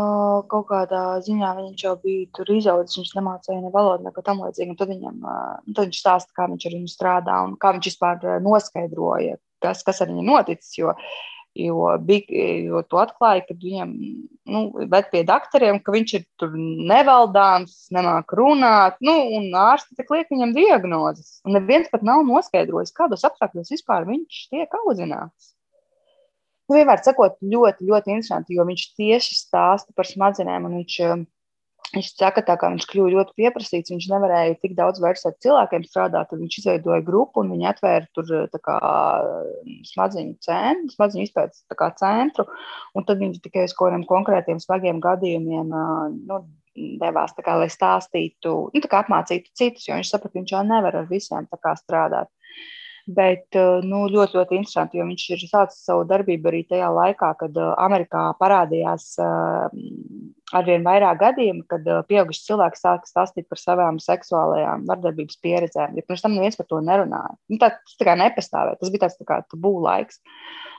kaut 0.50 0.64
kādā 0.66 1.02
ziņā 1.22 1.52
viņš 1.60 1.82
jau 1.84 1.92
bija 2.02 2.30
tur 2.34 2.48
izaudzis, 2.50 2.96
viņš 2.98 3.12
nemācīja 3.14 3.60
ne 3.62 3.70
valodu, 3.74 4.08
neko 4.08 4.24
tam 4.26 4.42
līdzīgu. 4.42 4.74
Tad, 4.80 4.90
viņam, 4.90 5.20
tad 5.70 5.84
viņš 5.86 6.00
stāsta, 6.00 6.34
kā 6.34 6.48
viņš 6.50 6.66
ar 6.66 6.74
viņu 6.74 6.90
strādā 6.90 7.36
un 7.46 7.54
kā 7.54 7.70
viņš 7.76 7.92
vispār 7.92 8.26
noskaidroja, 8.42 9.38
kas, 9.62 9.84
kas 9.86 10.02
ar 10.02 10.10
viņu 10.10 10.26
noticis. 10.26 10.74
Jo, 10.80 10.96
jo, 11.54 11.86
bija, 12.02 12.48
jo 12.66 12.82
to 12.90 12.98
atklāja, 13.04 13.46
kad 13.46 13.62
viņam 13.62 13.94
nu, 14.50 14.64
ved 14.90 15.08
pie 15.14 15.22
doktoriem, 15.30 15.78
ka 15.78 15.94
viņš 15.94 16.18
ir 16.18 16.26
tur 16.40 16.58
nevaldāms, 16.58 17.78
nemāk 17.94 18.34
runāt, 18.34 18.98
nu, 18.98 19.14
un 19.38 19.46
ārsti 19.62 19.94
tik 19.94 20.10
liek 20.10 20.34
viņam 20.34 20.58
diagnozes. 20.58 21.38
Un 21.46 21.54
neviens 21.60 21.86
pat 21.92 22.02
nav 22.02 22.26
noskaidrojis, 22.26 22.94
kādos 22.98 23.22
apstākļos 23.30 23.70
vispār 23.76 24.10
viņš 24.10 24.46
tiek 24.50 24.80
audzināts. 24.82 25.53
Nu, 26.64 26.78
vienmēr 26.78 27.02
sakot, 27.04 27.36
ļoti, 27.44 27.84
ļoti 27.90 28.12
interesanti, 28.14 28.56
jo 28.56 28.64
viņš 28.64 28.84
tieši 28.96 29.36
stāsta 29.36 29.92
par 29.96 30.08
smadzenēm. 30.08 30.70
Viņš, 30.72 30.96
um, 31.10 31.26
viņš 31.92 32.08
saka, 32.14 32.44
tā 32.46 32.56
kā 32.60 32.70
viņš 32.72 32.86
kļuva 32.88 33.12
ļoti 33.12 33.36
pieprasīts, 33.42 33.92
viņš 33.92 34.08
nevarēja 34.14 34.56
tik 34.62 34.72
daudz 34.78 35.02
vairs 35.04 35.26
ar 35.28 35.36
cilvēkiem 35.44 35.84
strādāt. 35.84 36.30
Tad 36.30 36.40
viņš 36.40 36.58
izveidoja 36.62 37.04
grupu 37.04 37.44
un 37.44 37.52
viņi 37.52 37.68
atvēra 37.74 38.08
tur 38.16 38.48
kā, 38.56 38.78
smadziņu 39.92 40.34
centru, 40.48 40.96
smadziņu 40.96 41.28
izpētes 41.28 41.66
centru. 42.00 42.48
Un 42.96 43.04
tad 43.04 43.20
viņi 43.20 43.44
tikai 43.44 43.68
uz 43.68 43.76
kaut 43.76 43.92
kādiem 43.92 44.08
konkrētiem 44.08 44.64
smagiem 44.64 45.04
gadījumiem. 45.04 45.68
Uh, 45.68 46.16
nu, 46.32 46.44
devās, 46.74 47.34
kā, 47.38 47.54
lai 47.60 47.68
stāstītu, 47.70 48.54
nu, 48.74 48.88
kā 48.90 49.04
apmācītu 49.04 49.52
citus, 49.56 49.86
jo 49.86 49.98
viņš 49.98 50.10
saprata, 50.10 50.32
ka 50.32 50.40
viņš 50.40 50.54
jau 50.56 50.62
nevar 50.66 50.96
ar 50.98 51.06
visiem 51.10 51.46
strādāt. 51.78 52.30
Bet 53.04 53.56
nu, 53.84 54.06
ļoti, 54.08 54.38
ļoti 54.38 54.56
interesanti, 54.56 54.96
jo 54.96 55.04
viņš 55.04 55.24
ir 55.34 55.42
sācis 55.44 55.82
savu 55.84 56.06
darbību 56.08 56.48
arī 56.48 56.62
tajā 56.70 56.88
laikā, 56.88 57.34
kad 57.42 57.58
Amerikā 57.60 58.30
parādījās 58.40 59.10
arvien 60.54 60.84
vairāk 60.86 61.18
gadījumu, 61.20 61.64
kad 61.70 61.86
pieauguši 62.08 62.44
cilvēki 62.48 62.80
sāka 62.80 63.10
stāstīt 63.10 63.48
par 63.50 63.60
savām 63.60 63.98
seksuālajām 64.02 64.84
vardarbības 64.88 65.40
pieredzēm. 65.44 65.96
Ja 65.98 66.04
pirms 66.06 66.24
tam 66.24 66.36
neviens 66.36 66.58
par 66.58 66.68
to 66.70 66.80
nerunāja. 66.84 67.34
Nu, 67.50 67.58
tā, 67.62 67.72
tas 67.76 67.98
tā 68.00 68.08
kā 68.08 68.14
nepastāvēja, 68.20 68.78
tas 68.80 68.92
bija 68.94 69.04
tāds 69.06 69.18
tā 69.20 69.26
kā 69.28 69.40
tabū 69.50 69.74
laiks. 69.84 70.20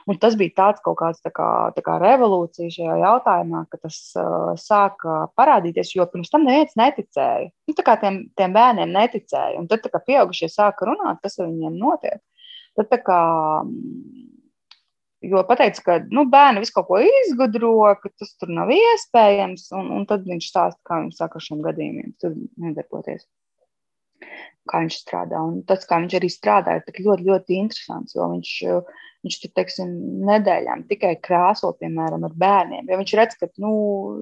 Un 0.06 0.20
tas 0.22 0.36
bija 0.38 0.54
tāds 0.54 0.82
kaut 0.84 1.00
kāds 1.00 1.22
tā 1.24 1.32
kā, 1.34 1.48
tā 1.74 1.82
kā 1.82 1.96
revolūcija 1.98 2.70
šajā 2.70 2.98
jautājumā, 3.02 3.64
ka 3.72 3.80
tas 3.82 3.96
uh, 4.20 4.52
sāka 4.60 5.24
parādīties, 5.38 5.96
jo 5.96 6.06
pirms 6.12 6.30
tam 6.30 6.46
neviens 6.46 6.78
neticēja. 6.78 7.50
Nu, 7.66 7.74
tā 7.74 7.84
kā 7.86 7.96
tiem, 8.02 8.20
tiem 8.38 8.54
bērniem 8.54 8.94
neticēja. 8.94 9.58
Un 9.58 9.66
tad, 9.70 9.82
kad 9.90 10.06
pieaugušie 10.06 10.48
sāka 10.52 10.86
runāt, 10.86 11.18
kas 11.24 11.40
ar 11.40 11.50
viņiem 11.50 11.74
notiek, 11.82 12.22
tad 12.78 12.94
kā. 13.08 13.20
Jo 15.30 15.42
pateica, 15.48 15.82
ka 15.86 15.96
nu, 16.10 16.26
bērni 16.32 16.62
visu 16.62 16.74
kaut 16.76 16.90
ko 16.90 17.00
izgudro, 17.02 17.72
ka 18.02 18.12
tas 18.12 18.34
tur 18.40 18.52
nav 18.54 18.70
iespējams, 18.74 19.70
un, 19.78 19.90
un 19.98 20.06
tad 20.10 20.26
viņš 20.28 20.50
stāsta, 20.52 20.80
kā 20.86 21.00
viņš 21.02 21.18
saka 21.22 21.40
ar 21.40 21.46
šiem 21.48 21.64
gadījumiem, 21.64 22.14
tur 22.22 22.36
nedarboties 22.62 23.26
kā 24.70 24.82
viņš 24.84 25.00
strādā. 25.02 25.40
Un 25.40 25.60
tas, 25.66 25.86
kā 25.88 25.98
viņš 26.02 26.16
arī 26.18 26.30
strādā, 26.32 26.78
ir 26.80 27.02
ļoti, 27.06 27.26
ļoti 27.26 27.58
interesants. 27.60 28.16
Jo 28.16 28.28
viņš, 28.32 28.52
viņš 29.26 29.38
tur, 29.42 29.52
teiksim, 29.58 29.92
nedēļām 30.28 30.86
tikai 30.90 31.14
krāso, 31.22 31.72
piemēram, 31.80 32.26
ar 32.26 32.34
bērniem. 32.42 32.88
Jo 32.90 33.00
viņš 33.00 33.14
redz, 33.20 33.36
ka 33.40 33.50
nu, 33.62 33.74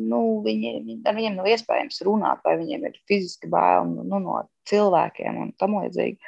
nu, 0.04 0.22
viņi, 0.44 1.00
ar 1.08 1.16
viņiem 1.16 1.38
nav 1.38 1.48
iespējams 1.54 2.02
runāt, 2.08 2.42
vai 2.46 2.58
viņiem 2.60 2.88
ir 2.90 2.98
fiziski 3.10 3.50
bail 3.52 3.88
nu, 3.90 4.04
nu, 4.08 4.20
no 4.24 4.42
cilvēkiem 4.70 5.40
un 5.40 5.54
tam 5.60 5.78
līdzīgi. 5.80 6.18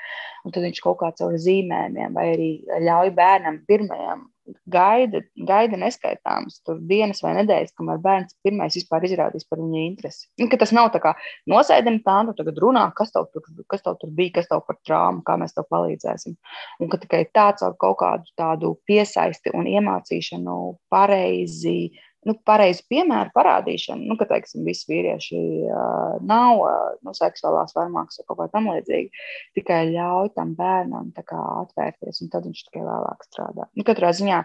Un 0.47 0.55
tad 0.55 0.65
viņš 0.67 0.81
kaut 0.85 1.01
kā 1.03 1.13
caur 1.19 1.37
zīmējumiem 1.41 2.17
vai 2.17 2.31
arī 2.37 2.51
ļauj 2.87 3.13
bērnam 3.17 3.63
pirmajam 3.69 4.27
gaida, 4.71 5.23
gaida 5.49 5.79
neskaitāmas 5.81 6.61
dienas 6.89 7.23
vai 7.25 7.35
nedēļas, 7.41 7.75
kamēr 7.79 8.01
bērns 8.05 8.37
pirmais 8.47 8.77
vispār 8.79 9.07
izrādīs 9.09 9.47
par 9.49 9.61
viņa 9.63 9.83
interesi. 9.83 10.27
Nu, 10.41 10.49
tas 10.53 10.73
nav 10.77 10.91
tā 10.95 11.03
kā 11.03 11.15
nosēdini 11.51 12.03
tā, 12.07 12.19
nu 12.27 12.35
tagad 12.39 12.59
runā, 12.63 12.87
kas 12.97 13.15
tev, 13.15 13.29
tur, 13.35 13.47
kas 13.71 13.85
tev 13.85 13.99
tur 14.01 14.13
bija, 14.17 14.39
kas 14.39 14.51
tev 14.51 14.65
par 14.67 14.79
traumu, 14.87 15.25
kā 15.27 15.39
mēs 15.41 15.57
tev 15.57 15.69
palīdzēsim. 15.73 16.37
Un 16.81 16.93
ka 16.93 17.01
tikai 17.03 17.25
tāds 17.35 17.67
ar 17.67 17.77
kaut 17.81 18.01
kādu 18.03 18.35
tādu 18.39 18.75
piesaisti 18.89 19.55
un 19.57 19.69
iemācīšanu 19.71 20.59
pareizi 20.93 21.79
nu, 22.27 22.35
pareizu 22.49 22.85
piemēru 22.91 23.33
parādīšana, 23.37 24.07
nu, 24.09 24.17
ka, 24.19 24.27
teiksim, 24.31 24.65
visi 24.67 24.89
vīrieši 24.91 25.39
uh, 25.69 26.17
nav 26.27 26.63
uh, 26.63 26.75
nu, 27.07 27.15
seksuālās 27.17 27.77
varmākas 27.77 28.21
vai 28.21 28.27
kaut 28.29 28.41
kā 28.41 28.49
tamlīdzīga, 28.57 29.25
tikai 29.59 29.81
ļauj 29.93 30.33
tam 30.37 30.55
bērnam 30.59 31.13
kā, 31.17 31.41
atvērties, 31.63 32.23
un 32.25 32.33
tad 32.33 32.49
viņš 32.49 32.67
tikai 32.69 32.85
vēlāk 32.87 33.27
strādā. 33.31 33.69
Nu, 33.79 33.87
katrā 33.87 34.13
ziņā 34.17 34.43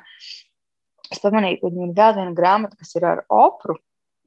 es 1.12 1.24
pamanīju, 1.24 1.62
ka 1.62 1.72
viņam 1.72 1.90
ir 1.90 1.98
vēl 1.98 2.18
viena 2.20 2.36
grāmata, 2.38 2.80
kas 2.80 2.96
ir 3.00 3.08
ar 3.10 3.26
opru. 3.28 3.80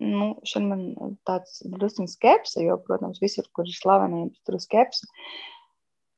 Nu, 0.02 0.32
šeit 0.44 0.64
man 0.66 1.14
tāds 1.24 1.60
drusku 1.70 2.08
skepse, 2.10 2.58
jo, 2.66 2.74
protams, 2.82 3.20
visur, 3.22 3.46
kur 3.54 3.68
ir 3.70 3.76
slavenības, 3.78 4.42
tur 4.44 4.58
ir 4.58 4.64
skepse. 4.64 5.06
Uh, 5.06 5.53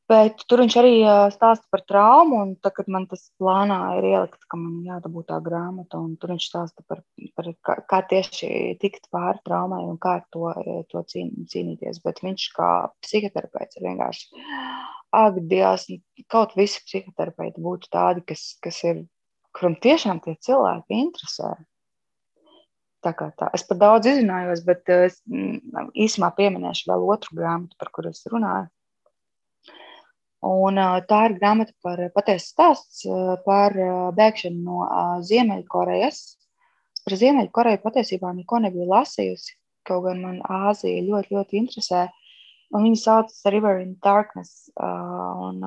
Bet 0.07 0.45
tur 0.47 0.61
viņš 0.62 0.75
arī 0.79 0.92
stāsta 1.35 1.66
par 1.75 1.81
traumu, 1.83 2.38
un 2.45 2.51
tad, 2.62 2.77
kad 2.77 2.90
man 2.95 3.09
tas 3.11 3.25
plānā 3.42 3.79
ir 3.99 4.05
ielikts, 4.12 4.47
ka 4.47 4.59
man 4.61 4.85
jādabūt 4.87 5.27
tā 5.33 5.40
grāmata, 5.42 5.99
un 5.99 6.12
tur 6.23 6.31
viņš 6.31 6.47
stāsta 6.47 6.85
par, 6.87 7.01
par 7.35 7.49
kā, 7.66 7.75
kā 7.90 7.99
tieši 8.12 8.51
tikt 8.83 9.09
pāri 9.11 9.42
traumai 9.47 9.81
un 9.83 9.99
kā 9.99 10.21
ar 10.21 10.23
to, 10.31 10.53
to 10.92 11.03
cīn, 11.11 11.33
cīnīties. 11.51 11.99
Bet 12.05 12.23
viņš 12.23 12.45
kā 12.55 12.69
psihoterapeits 13.03 13.81
ir 13.81 13.88
vienkārši, 13.88 14.47
ak, 15.25 15.42
Dievs, 15.51 15.88
kaut 16.31 16.55
visi 16.55 16.85
psihoterapeiti 16.87 17.66
būtu 17.66 17.90
tādi, 17.90 18.23
kas, 18.31 18.47
kas 18.62 18.79
ir, 18.87 19.03
kuram 19.59 19.75
tiešām 19.83 20.23
tie 20.23 20.37
cilvēki 20.47 21.01
interesē. 21.03 21.51
Tā 23.03 23.11
kā 23.14 23.33
tā. 23.38 23.51
Es 23.59 23.66
par 23.66 23.83
daudz 23.83 24.07
izrunājos, 24.11 24.62
bet 24.66 24.87
es 24.90 25.19
īsumā 25.99 26.31
pieminēšu 26.38 26.92
vēl 26.92 27.11
otru 27.11 27.42
grāmatu, 27.42 27.75
par 27.79 27.90
kuru 27.95 28.14
es 28.14 28.23
runāju 28.31 28.71
Un, 30.44 30.77
tā 31.09 31.20
ir 31.27 31.37
grāmata 31.38 31.72
par 31.83 32.01
patiesu 32.14 32.51
stāsts 32.53 33.07
par 33.46 33.72
bēgšanu 34.16 34.59
no 34.66 34.88
Ziemeļkorejas. 35.25 36.20
Par 37.07 37.16
Ziemeļkoreju 37.16 37.81
patiesībā 37.83 38.33
neko 38.35 38.61
nebiju 38.66 38.88
lasījusi, 38.90 39.57
kaut 39.87 40.05
gan 40.05 40.20
man 40.20 40.42
Āzija 40.44 41.05
ļoti, 41.07 41.35
ļoti 41.38 41.61
interesē. 41.62 42.05
Un 42.75 42.85
viņi 42.85 43.01
saucas 43.01 43.46
River 43.49 43.81
in 43.81 43.94
Darkness. 44.03 44.68
Un, 44.77 45.62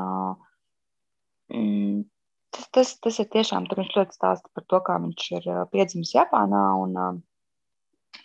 mm, 1.50 2.04
tas, 2.54 2.70
tas, 2.76 2.96
tas 3.02 3.20
ir 3.24 3.30
tiešām, 3.34 3.66
tur 3.66 3.82
viņš 3.82 3.96
ļoti 3.98 4.20
stāsta 4.20 4.54
par 4.54 4.68
to, 4.70 4.84
kā 4.86 5.00
viņš 5.02 5.30
ir 5.40 5.50
piedzimis 5.74 6.14
Japānā. 6.14 6.66
Un, 6.84 7.24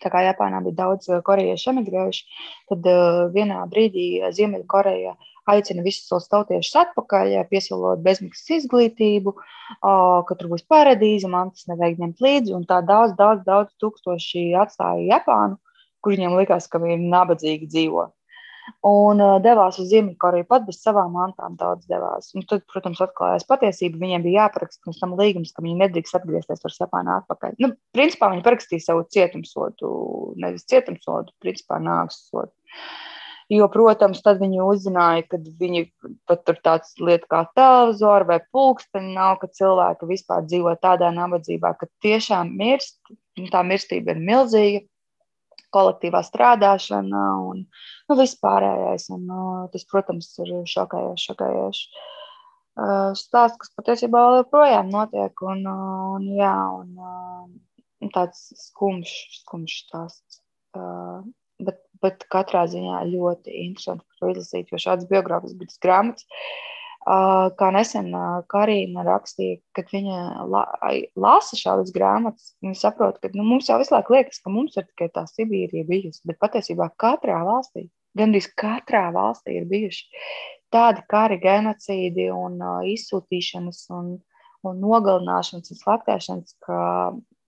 tā 0.02 0.11
kā 0.12 0.26
Japānā 0.26 0.61
bija 0.66 0.83
daudz 0.83 1.09
korejiešu 1.24 1.70
emigrējuši, 1.72 2.26
tad 2.68 2.90
vienā 3.33 3.62
brīdī 3.70 4.09
Ziemeļkoreja 4.35 5.14
uh, 5.14 5.30
aicina 5.50 5.85
visus 5.85 6.09
savus 6.09 6.30
tautiešus 6.33 6.80
atpakaļ, 6.85 7.35
piesaistot 7.50 8.02
bezmaksas 8.04 8.50
izglītību, 8.59 9.35
ka 9.83 10.38
tur 10.38 10.50
būs 10.52 10.66
paradīze, 10.70 11.30
mantas 11.30 11.68
nevajag 11.70 12.02
ņemt 12.02 12.24
līdzi. 12.24 12.57
Un 12.57 12.66
tā 12.68 12.80
daudz, 12.87 13.16
daudz, 13.20 13.44
daudz 13.48 13.72
tūkstoši 13.83 14.50
atstāja 14.64 15.07
Japānu, 15.16 15.61
kur 16.04 16.16
viņiem 16.16 16.37
likās, 16.40 16.68
ka 16.70 16.83
viņi 16.83 17.11
nabadzīgi 17.12 17.70
dzīvo. 17.72 18.11
Un 18.85 19.20
uh, 19.20 19.37
devās 19.44 19.78
uz 19.80 19.90
Ziemeļkoreju 19.90 20.46
pat 20.48 20.64
bez 20.68 20.78
savām 20.80 21.12
mantām. 21.16 21.57
Daudz 21.61 21.88
devās. 21.88 22.30
Un 22.37 22.44
tad, 22.48 22.64
protams, 22.72 23.00
atklājās 23.04 23.46
patiesība. 23.48 24.00
Viņiem 24.00 24.24
bija 24.24 24.44
jāparaksta 24.44 24.85
pirms 24.85 25.00
tam 25.02 25.14
līgums, 25.18 25.52
ka 25.52 25.64
viņi 25.64 25.80
nedrīkst 25.83 26.18
atgriezties 26.18 26.64
ar 26.64 26.76
Japānu 26.78 27.14
atpakaļ. 27.18 27.57
Nu, 27.64 27.74
principā 27.96 28.30
viņi 28.33 28.44
parakstīja 28.46 28.87
savu 28.87 29.04
cietumsodu, 29.14 29.90
nevis 30.40 30.64
cietumsodu, 30.70 31.35
principā 31.44 31.80
nāves 31.83 32.22
sodu. 32.30 32.52
Jo, 33.52 33.66
protams, 33.68 34.22
tad 34.24 34.38
viņi 34.40 34.62
uzzināja, 34.64 35.26
ka 35.28 35.38
viņi 35.61 35.85
pat 36.28 36.46
tur 36.48 36.57
tāds 36.64 36.94
lieta 36.96 37.28
kā 37.28 37.42
televizors 37.59 38.28
vai 38.30 38.38
pulksteņi 38.54 39.12
nav, 39.18 39.37
ka 39.42 39.50
cilvēki 39.52 40.09
vispār 40.09 40.46
dzīvo 40.46 40.72
tādā 40.80 41.11
nabadzībā, 41.12 41.74
ka 41.76 41.90
tiešām 42.04 42.54
mirst, 42.57 42.96
tā 43.52 43.61
mirstība 43.66 44.14
ir 44.14 44.22
milzīga, 44.24 44.87
kolektīvā 45.74 46.22
strādāšana 46.24 47.22
un 47.50 47.64
nu, 47.66 48.16
vispārējais. 48.18 49.09
Un, 49.14 49.24
nu, 49.28 49.44
tas, 49.72 49.87
protams, 49.90 50.30
ir 50.42 50.57
šokējoši, 50.70 51.28
šokējoši. 51.28 52.04
Uh, 52.74 53.12
stāsts, 53.18 53.61
kas 53.61 53.70
patiesībā 53.78 54.20
joprojām 54.40 54.88
notiek, 54.90 55.44
un, 55.46 55.62
un, 55.70 56.24
jā, 56.35 56.54
un, 56.80 57.52
un 58.02 58.14
tāds 58.14 58.48
skumjš, 58.64 59.12
skumjš 59.44 59.76
stāsts. 59.85 60.40
Uh, 60.74 61.22
bet 62.05 62.29
katrā 62.33 62.67
ziņā 62.71 63.03
ļoti 63.11 63.57
interesanti 63.64 64.05
par 64.05 64.21
to 64.21 64.33
izlasīt, 64.35 64.71
jo 64.71 64.81
šādas 64.81 65.11
biogrāfiskas 65.11 65.83
grāmatas, 65.83 66.29
kā 67.05 67.69
nesen 67.75 68.09
Karina 68.49 69.05
rakstīja, 69.05 69.59
kad 69.77 69.90
viņa 69.93 70.47
la, 70.49 70.62
lasa 71.21 71.59
šādas 71.61 71.93
grāmatas, 71.93 72.55
viņa 72.64 72.79
saprot, 72.81 73.19
ka 73.21 73.29
nu, 73.35 73.45
mums 73.45 73.69
jau 73.69 73.77
visu 73.81 73.93
laiku 73.93 74.17
liekas, 74.17 74.40
ka 74.40 74.53
mums 74.53 74.79
ir 74.81 74.87
tikai 74.88 75.11
tā 75.12 75.27
Sibīrija 75.29 75.85
bijusi, 75.88 76.23
bet 76.25 76.40
patiesībā 76.40 76.88
katrā 77.01 77.43
valstī, 77.45 77.90
gandrīz 78.17 78.49
katrā 78.57 79.11
valstī 79.12 79.59
ir 79.59 79.69
bijuši 79.69 80.25
tādi 80.75 81.05
kari, 81.11 81.38
genocīdi 81.43 82.31
un 82.35 82.59
izsūtīšanas 82.95 83.85
un, 83.95 84.17
un 84.64 84.81
nogalināšanas 84.83 85.75
un 85.75 85.81
slaktēšanas, 85.83 86.57
ka 86.64 86.79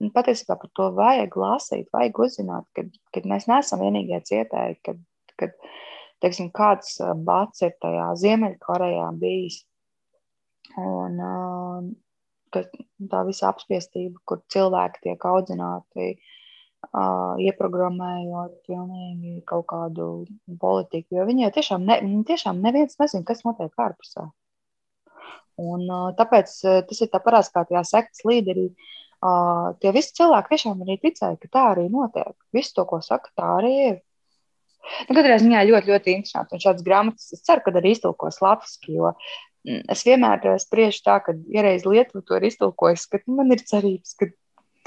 Nu, 0.03 0.11
patiesībā 0.13 0.57
par 0.61 0.69
to 0.77 0.87
vajag 0.97 1.35
lasīt, 1.41 1.87
vajag 1.93 2.19
uzzināt, 2.27 2.65
ka, 2.77 2.83
ka 3.13 3.21
mēs 3.25 3.47
neesam 3.49 3.81
vienīgie 3.81 4.19
cietēji, 4.29 4.77
kad, 4.85 4.99
kad 5.41 5.55
teiksim, 6.21 6.51
kāds 6.53 6.99
bats 7.25 7.63
ir 7.65 7.73
tajā 7.81 8.11
Ziemeļkorejā 8.21 9.07
bijis. 9.21 9.63
Un, 10.77 11.17
ka 12.53 12.63
tā 13.11 13.21
visa 13.27 13.49
apspiestība, 13.49 14.21
kur 14.29 14.43
cilvēki 14.53 15.07
tiek 15.07 15.25
audzināti, 15.31 16.11
ieprogrammējot 17.47 18.59
pilnīgi 18.67 19.41
kaut 19.49 19.65
kādu 19.71 20.09
politiku, 20.61 21.17
jo 21.17 21.25
viņi 21.27 21.49
tiešām, 21.55 21.87
ne, 21.89 21.97
tiešām 22.27 22.61
neviens 22.63 22.99
nezina, 23.01 23.25
kas 23.25 23.41
notiek 23.47 23.73
ārpusē. 23.87 24.27
Un, 25.57 25.87
tāpēc 26.19 26.53
tas 26.61 27.01
ir 27.01 27.09
tā 27.09 27.21
parāds, 27.23 27.49
kā 27.49 27.65
tajā 27.65 27.81
sektas 27.89 28.21
līderī 28.29 28.69
uh, 29.25 29.73
tie 29.81 29.93
visi 29.95 30.13
cilvēki 30.17 30.53
tiešām 30.53 30.83
arī 30.85 30.97
ticēja, 31.01 31.37
ka 31.41 31.51
tā 31.53 31.63
arī 31.73 31.87
notiek. 31.93 32.35
Visu 32.55 32.75
to, 32.77 32.85
ko 32.89 33.01
saka, 33.05 33.31
tā 33.37 33.49
arī 33.59 33.73
ir. 33.87 33.97
Nu, 35.09 35.17
katrā 35.17 35.37
ziņā 35.41 35.65
ļoti, 35.67 35.91
ļoti 35.91 36.15
interesanti. 36.15 36.55
Un 36.55 36.63
šādas 36.63 36.85
grāmatas 36.85 37.33
es 37.35 37.43
ceru, 37.45 37.63
ka 37.65 37.73
arī 37.75 37.91
iztulkos 37.95 38.39
latviešu, 38.43 38.93
jo 38.95 39.11
mm, 39.11 39.83
es 39.93 40.03
vienmēr 40.07 40.47
spriežu 40.63 41.03
tā, 41.07 41.19
ka, 41.25 41.35
ja 41.53 41.65
reiz 41.65 41.85
Lietuva 41.87 42.23
to 42.23 42.39
ir 42.39 42.47
iztulkojusi, 42.47 43.09
tad 43.15 43.27
man 43.31 43.51
ir 43.55 43.65
cerības, 43.67 44.15
ka, 44.19 44.29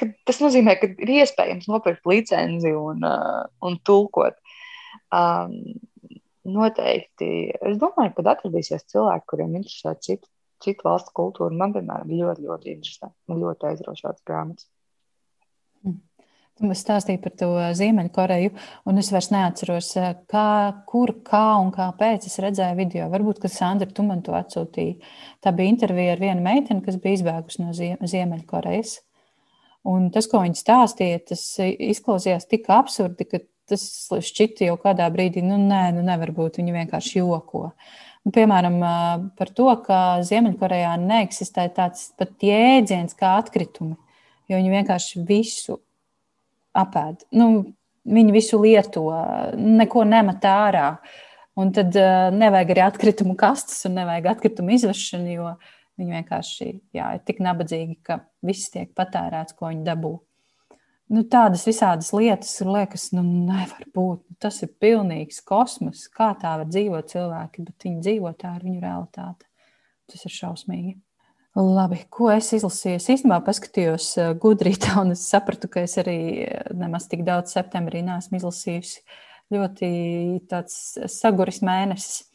ka 0.00 0.08
tas 0.30 0.40
nozīmē, 0.40 0.78
ka 0.80 0.88
ir 0.94 1.14
iespējams 1.20 1.68
nopirkt 1.68 2.08
licenci 2.08 2.72
un, 2.76 3.04
uh, 3.04 3.44
un 3.66 3.78
tulkot. 3.84 4.40
Um, 5.14 5.58
noteikti. 6.50 7.50
Es 7.68 7.78
domāju, 7.80 8.14
ka 8.16 8.24
atradīsies 8.32 8.86
cilvēki, 8.90 9.26
kuriem 9.28 9.58
interesē 9.60 9.92
citu 10.00 10.26
citu 10.64 10.86
valstu 10.88 11.14
kultūru. 11.16 11.56
Man 11.56 11.74
vienmēr 11.76 12.04
bija 12.08 12.28
ļoti, 12.28 12.46
ļoti 12.48 12.74
interesanti. 12.76 13.16
Man 13.30 13.42
ļoti 13.44 13.70
aizraujošas 13.70 14.22
grāmatas. 14.28 14.68
Tu 16.60 16.68
stāstīji 16.76 17.22
par 17.24 17.32
to 17.40 17.46
Ziemeļkoreju, 17.78 18.50
un 18.90 19.00
es 19.00 19.08
vairs 19.14 19.30
neatceros, 19.32 19.94
kā, 20.28 20.48
kur, 20.90 21.14
kā 21.24 21.44
un 21.56 21.70
kāpēc 21.72 22.26
es 22.28 22.36
redzēju 22.44 22.76
video. 22.76 23.06
Varbūt, 23.08 23.40
ka 23.40 23.48
Sandra, 23.48 23.88
tu 23.88 24.04
man 24.04 24.20
to 24.26 24.34
atsūtīji. 24.36 24.98
Tā 25.40 25.54
bija 25.56 25.72
intervija 25.72 26.12
ar 26.12 26.20
vienu 26.20 26.44
meiteni, 26.44 26.84
kas 26.84 26.98
bija 27.00 27.16
izbēgusi 27.16 27.64
no 27.64 27.72
Ziemeļkorejas. 28.12 28.98
Un 29.88 30.10
tas, 30.12 30.28
ko 30.28 30.42
viņa 30.44 30.60
stāstīja, 30.60 31.22
tas 31.32 31.46
izklausījās 31.64 32.44
tik 32.50 32.68
absurdi, 32.76 33.24
ka 33.24 33.40
tas 33.70 33.82
šķita 34.28 34.68
jau 34.68 34.76
kādā 34.82 35.08
brīdī, 35.14 35.40
nu, 35.46 35.56
nē, 35.64 35.86
nu, 35.96 36.04
nevar 36.04 36.34
būt. 36.36 36.60
Viņi 36.60 36.76
vienkārši 36.76 37.22
joko. 37.22 37.70
Nu, 38.26 38.32
piemēram, 38.36 38.76
par 39.38 39.50
to, 39.56 39.70
ka 39.86 40.20
Ziemeļkorejā 40.28 40.92
neeksistē 41.00 41.66
tāds 41.72 42.10
pat 42.20 42.44
jēdziens 42.44 43.16
kā 43.16 43.38
atkritumi, 43.40 43.96
jo 44.50 44.60
viņi 44.60 44.72
vienkārši 44.74 45.24
visu 45.28 45.78
apēd. 46.76 47.24
Nu, 47.32 47.48
viņi 48.04 48.34
visu 48.36 48.60
lieto, 48.60 49.06
neko 49.56 50.04
nemet 50.08 50.44
ārā. 50.44 50.94
Un 51.60 51.72
tad 51.76 51.96
nevajag 52.36 52.70
arī 52.72 52.82
atkritumu 52.86 53.34
kastes 53.36 53.82
un 53.88 53.98
nevajag 53.98 54.30
atkritumu 54.34 54.76
izvešanu, 54.76 55.32
jo 55.34 55.48
viņi 56.00 56.20
vienkārši 56.20 56.68
jā, 56.96 57.14
ir 57.16 57.24
tik 57.26 57.40
nabadzīgi, 57.44 57.98
ka 58.06 58.22
viss 58.46 58.70
tiek 58.72 58.92
patērēts, 58.96 59.56
ko 59.58 59.72
viņi 59.72 59.84
dabū 59.88 60.14
nu, 61.10 61.24
tādas 61.30 61.66
visādas 61.68 62.12
lietas, 62.14 62.52
ir 62.62 62.70
liekas, 62.70 63.10
nu, 63.16 63.24
nevar 63.24 63.84
būt. 63.94 64.24
Nu, 64.24 64.38
tas 64.40 64.62
ir 64.64 64.72
pilnīgs 64.82 65.42
kosmos. 65.46 66.06
Kā 66.14 66.32
tā 66.40 66.56
var 66.60 66.68
dzīvot 66.70 67.10
cilvēki, 67.12 67.66
bet 67.66 67.86
viņi 67.86 68.02
dzīvo 68.06 68.34
tā 68.40 68.54
ar 68.56 68.66
viņu 68.66 68.82
realitāti. 68.82 69.48
Tas 70.10 70.26
ir 70.26 70.34
šausmīgi. 70.34 70.96
Labi, 71.58 72.04
ko 72.14 72.28
es 72.30 72.52
izlasīju? 72.54 73.00
Es 73.00 73.08
īstenībā 73.10 73.40
paskatījos 73.42 74.12
uh, 74.22 74.30
gudrītā, 74.38 74.94
un 75.02 75.16
es 75.16 75.26
sapratu, 75.26 75.70
ka 75.72 75.82
es 75.86 75.98
arī 76.02 76.20
uh, 76.46 76.70
nemaz 76.78 77.08
tik 77.10 77.24
daudz 77.26 77.56
septembrī 77.56 78.04
neesmu 78.06 78.38
izlasījusi. 78.38 79.02
Ļoti 79.50 79.90
tāds 80.50 80.76
saguris 81.10 81.58
mēnesis. 81.66 82.28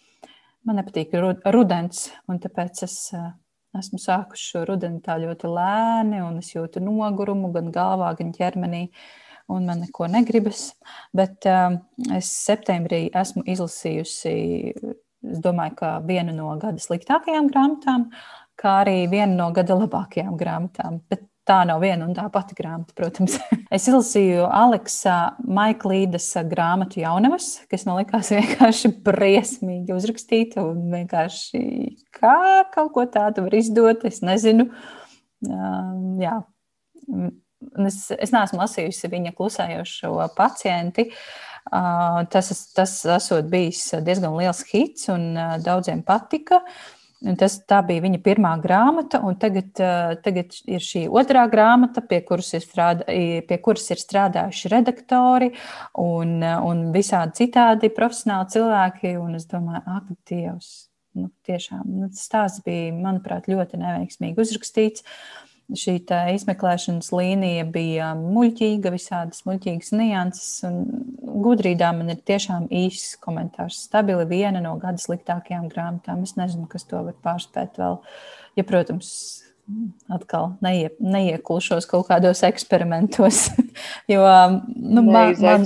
Man 0.67 0.81
nepatīk 0.81 1.13
rudens, 1.53 2.09
un 2.27 2.41
tāpēc 2.43 2.81
es 2.83 2.97
Esmu 3.75 3.99
sākusi 3.99 4.51
šo 4.51 4.63
rudeni 4.69 5.01
tā 5.03 5.17
ļoti 5.19 5.51
lēni, 5.51 6.21
un 6.23 6.39
es 6.39 6.53
jūtu 6.53 6.83
nogurumu 6.83 7.51
gan 7.55 7.71
galvā, 7.75 8.13
gan 8.19 8.31
ķermenī. 8.35 8.87
Un 9.51 9.67
man 9.69 9.83
neko 9.83 10.07
negribas. 10.09 10.71
Bet 11.13 11.45
uh, 11.45 11.75
es 12.15 12.31
septembrī 12.47 13.03
esmu 13.13 13.43
izlasījusi, 13.53 14.33
es 15.29 15.43
domāju, 15.43 15.75
ka 15.83 15.91
vienu 16.07 16.33
no 16.33 16.55
gada 16.61 16.81
sliktākajām 16.81 17.51
grāmatām, 17.51 18.07
kā 18.57 18.79
arī 18.81 19.03
vienu 19.11 19.37
no 19.37 19.51
gada 19.53 19.77
labākajām 19.77 20.33
grāmatām. 20.39 21.03
Bet 21.11 21.27
tā 21.45 21.59
nav 21.67 21.81
viena 21.83 22.07
un 22.07 22.15
tā 22.17 22.25
pati 22.33 22.57
grāmata, 22.57 22.93
protams. 22.97 23.37
es 23.75 23.87
izlasīju 23.87 24.47
Aleksa 24.49 25.35
Maiklīdas 25.45 26.27
grāmatu 26.49 27.01
Jaunavas, 27.03 27.51
kas 27.71 27.85
man 27.87 28.01
likās 28.01 28.31
vienkārši 28.33 28.91
briesmīgi 29.05 29.95
uzrakstīta 29.95 30.65
un 30.65 30.89
vienkārši 30.93 31.63
kā 32.15 32.65
kaut 32.73 32.93
ko 32.97 33.07
tādu 33.11 33.45
var 33.47 33.57
izdot, 33.57 34.05
es 34.09 34.21
nezinu. 34.25 34.69
Um, 35.45 36.17
jā. 36.21 36.39
Es, 37.85 38.03
es 38.11 38.31
neesmu 38.33 38.59
lasījusi 38.61 39.09
viņa 39.11 39.33
klusējošo 39.37 40.13
pacienti. 40.37 41.09
Uh, 41.65 42.21
tas, 42.29 42.51
tas 42.77 42.91
esot 43.15 43.47
bijis 43.49 43.87
diezgan 44.05 44.35
liels 44.37 44.61
hits 44.69 45.09
un 45.13 45.31
uh, 45.33 45.55
daudziem 45.65 46.03
patika. 46.05 46.61
Uh, 46.61 47.04
Tas, 47.39 47.55
tā 47.63 47.79
bija 47.87 48.03
viņa 48.03 48.19
pirmā 48.21 48.51
grāmata, 48.61 49.21
un 49.25 49.37
tagad, 49.39 49.71
tagad 50.21 50.57
ir 50.67 50.83
šī 50.83 51.05
otrā 51.07 51.45
grāmata, 51.49 52.03
pie 52.05 52.19
kuras 52.27 52.51
ir, 52.57 52.61
strādā, 52.61 53.07
pie 53.47 53.57
kuras 53.63 53.87
ir 53.95 54.01
strādājuši 54.01 54.71
redaktori 54.73 55.49
un, 56.03 56.35
un 56.43 56.83
visādi 56.93 57.39
citādi 57.39 57.89
profesionāli 57.95 58.51
cilvēki. 58.57 59.15
Es 59.39 59.47
domāju, 59.49 59.81
ak, 59.95 60.11
Dievs, 60.27 60.69
nu, 61.15 61.31
tiešām 61.47 61.87
nu, 61.87 62.11
tas 62.11 62.27
stāsts 62.27 62.65
bija, 62.67 62.91
manuprāt, 62.99 63.49
ļoti 63.49 63.79
neveiksmīgi 63.81 64.45
uzrakstīts. 64.45 65.05
Uh, 65.05 65.54
šī 65.73 65.95
izmeklēšanas 66.35 67.09
līnija 67.15 67.65
bija 67.73 68.11
muļķīga, 68.19 68.91
visādas 68.93 69.45
muļķīgas 69.47 69.93
nianses. 69.97 70.49
Gudrībā 71.45 71.91
man 71.97 72.13
ir 72.13 72.21
tiešām 72.27 72.67
īsts 72.69 73.17
komentārs. 73.23 73.81
Stabili 73.87 74.27
viena 74.29 74.61
no 74.63 74.75
gada 74.81 75.01
sliktākajām 75.01 75.69
grāmatām. 75.71 76.23
Es 76.27 76.35
nezinu, 76.39 76.69
kas 76.71 76.85
to 76.89 77.01
var 77.07 77.17
pārspēt 77.25 77.79
vēl. 77.81 77.99
Ja, 78.55 78.65
protams, 78.67 79.09
atkal 80.13 80.53
neie, 80.63 80.91
neiekulšos 81.01 81.87
kaut 81.89 82.09
kādos 82.11 82.43
eksperimentos. 82.45 83.47
jo 84.11 84.21
nu, 84.67 85.01
man, 85.01 85.33
man, 85.41 85.65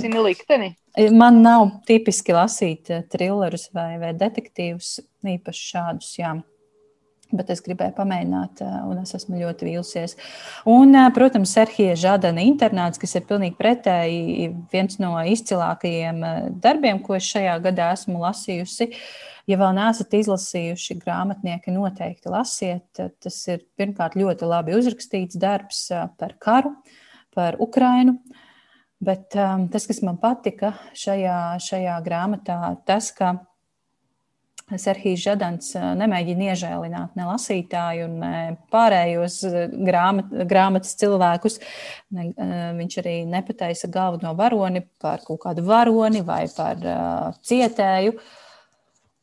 man 1.16 1.42
nav 1.44 1.66
tipiski 1.88 2.34
lasīt 2.36 2.90
trillerus 3.12 3.68
vai, 3.76 3.92
vai 4.00 4.14
detektīvus, 4.16 4.98
īpaši 5.36 5.68
šādus. 5.74 6.14
Jā. 6.20 6.38
Bet 7.30 7.50
es 7.54 7.60
gribēju 7.62 7.94
pamēģināt, 7.94 8.60
eh, 8.64 8.76
un 8.90 8.98
es 8.98 9.14
esmu 9.14 9.38
ļoti 9.38 9.68
vīlusies. 9.68 10.16
Un, 10.66 10.94
eh, 10.94 11.10
protams, 11.14 11.52
Serhija 11.54 11.94
Žādana 11.94 12.42
internāts, 12.42 12.98
kas 12.98 13.14
ir 13.14 13.22
pilnīgi 13.22 13.56
pretēji 13.56 14.48
viens 14.72 14.98
no 14.98 15.14
izcilākajiem 15.14 16.24
eh, 16.24 16.50
darbiem, 16.50 17.02
ko 17.02 17.14
es 17.14 17.28
šajā 17.30 17.60
gadā 17.62 17.92
esmu 17.94 18.18
lasījusi. 18.18 18.90
Ja 19.46 19.56
vēl 19.56 19.74
neesat 19.78 20.10
izlasījuši 20.10 20.98
grāmatnieki, 21.04 21.70
noteikti 21.74 22.30
lasiet. 22.30 22.90
Tas 22.94 23.48
ir 23.48 23.62
pirmkārt 23.78 24.18
ļoti 24.18 24.46
labi 24.46 24.74
uzrakstīts 24.74 25.38
darbs 25.38 25.88
par 26.18 26.34
karu, 26.38 26.74
par 27.34 27.56
Ukrainu. 27.58 28.18
Bet 29.00 29.34
um, 29.34 29.68
tas, 29.72 29.86
kas 29.88 30.02
man 30.04 30.18
patika 30.20 30.74
šajā, 30.92 31.56
šajā 31.64 31.96
grāmatā, 32.04 32.76
tas, 32.84 33.10
ka 33.16 33.38
Serhijas 34.78 35.22
Žadants 35.24 35.72
eh, 35.74 35.86
nemēģina 35.98 36.50
iežēlināt 36.52 37.16
ne 37.18 37.26
lasītāju, 37.26 38.08
ne 38.12 38.34
pārējos 38.72 39.38
eh, 39.48 39.72
grāmat, 39.88 40.30
grāmatas 40.50 40.94
cilvēkus. 41.00 41.58
Ne, 42.14 42.30
eh, 42.30 42.66
viņš 42.78 42.98
arī 43.02 43.16
nepataisa 43.30 43.90
galveno 43.92 44.34
varoni 44.38 44.84
par 45.02 45.24
kaut 45.26 45.42
kādu 45.46 45.64
varoni 45.66 46.22
vai 46.26 46.44
par 46.54 46.80
uh, 46.84 47.40
cietēju. 47.46 48.14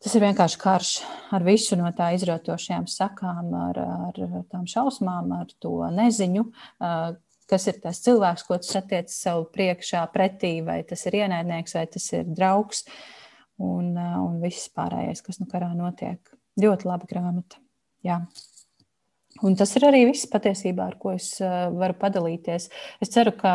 Tas 0.04 0.14
ir 0.14 0.24
vienkārši 0.24 0.60
karš 0.62 0.92
ar 1.34 1.46
visu 1.46 1.78
no 1.80 1.90
tā 1.96 2.12
izrotošajām 2.16 2.86
sakām, 2.92 3.50
ar, 3.58 3.80
ar 4.10 4.20
tām 4.52 4.68
šausmām, 4.70 5.32
ar 5.40 5.52
to 5.64 5.80
neziņu, 5.94 6.44
uh, 6.46 7.16
kas 7.50 7.68
ir 7.72 7.80
tas 7.84 8.02
cilvēks, 8.06 8.46
ko 8.48 8.60
tu 8.62 8.70
satiec 8.70 9.12
sev 9.14 9.48
priekšā 9.56 10.04
pretī, 10.14 10.60
vai 10.66 10.84
tas 10.88 11.06
ir 11.10 11.24
ienaidnieks, 11.24 11.78
vai 11.80 11.86
tas 11.92 12.12
ir 12.14 12.30
draugs. 12.30 12.86
Uh, 12.86 13.17
un, 13.58 13.96
uh, 13.96 14.20
un 14.26 14.42
viss 14.44 14.70
pārējais, 14.74 15.24
kas 15.26 15.42
nu 15.42 15.50
karā 15.50 15.72
notiek. 15.76 16.22
Ļoti 16.62 16.90
laba 16.90 17.10
grāmata. 17.10 17.62
Jā. 18.06 18.24
Un 19.46 19.54
tas 19.54 19.70
ir 19.78 19.84
arī 19.86 20.00
viss 20.08 20.26
patiesībā, 20.32 20.88
ar 20.90 20.96
ko 20.98 21.12
es 21.14 21.28
uh, 21.44 21.68
varu 21.78 21.94
padalīties. 22.00 22.64
Es 23.04 23.12
ceru, 23.14 23.36
ka 23.38 23.52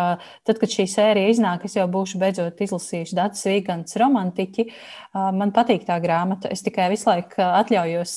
tad, 0.47 0.61
kad 0.61 0.71
šī 0.71 0.85
sērija 0.91 1.33
iznāk, 1.33 1.65
es 1.67 1.75
jau 1.75 1.89
būšu 1.91 2.21
beidzot 2.23 2.63
izlasījuši 2.63 3.19
Dārsa 3.19 3.51
Vīgants 3.51 3.99
romantiķi. 3.99 4.69
Uh, 4.69 5.33
man 5.35 5.51
patīk 5.55 5.83
tā 5.89 5.97
grāmata. 6.05 6.53
Es 6.55 6.63
tikai 6.63 6.87
visu 6.93 7.11
laiku 7.11 7.43
atļaujos 7.43 8.15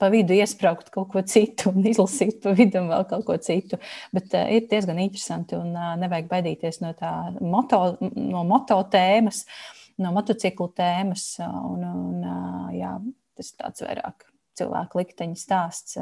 pa 0.00 0.10
vidu 0.14 0.38
iesprāgt 0.38 0.88
kaut 0.94 1.10
ko 1.12 1.24
citu 1.28 1.74
un 1.74 1.84
izlasīt 1.92 2.40
pa 2.44 2.56
vidu 2.56 2.86
vēl 2.88 3.04
kaut 3.12 3.28
ko 3.28 3.36
citu. 3.36 3.80
Bet 4.16 4.32
ir 4.40 4.64
diezgan 4.72 5.04
interesanti 5.04 5.60
un 5.60 5.76
nevajag 6.00 6.32
baidīties 6.32 6.80
no 6.84 6.96
tā 6.96 7.12
moto, 7.44 7.84
no 8.00 8.48
moto 8.48 8.80
tēmas. 8.88 9.44
Uh, 9.44 9.83
no 10.02 10.12
motociklu 10.14 10.70
tēmas. 10.76 11.34
Un, 11.40 11.82
un, 11.84 12.28
jā, 12.74 12.94
tas 13.38 13.50
ir 13.50 13.58
tāds 13.60 13.84
vairāk 13.86 14.28
cilvēku 14.58 15.02
likteņa 15.02 15.40
stāsts. 15.40 15.98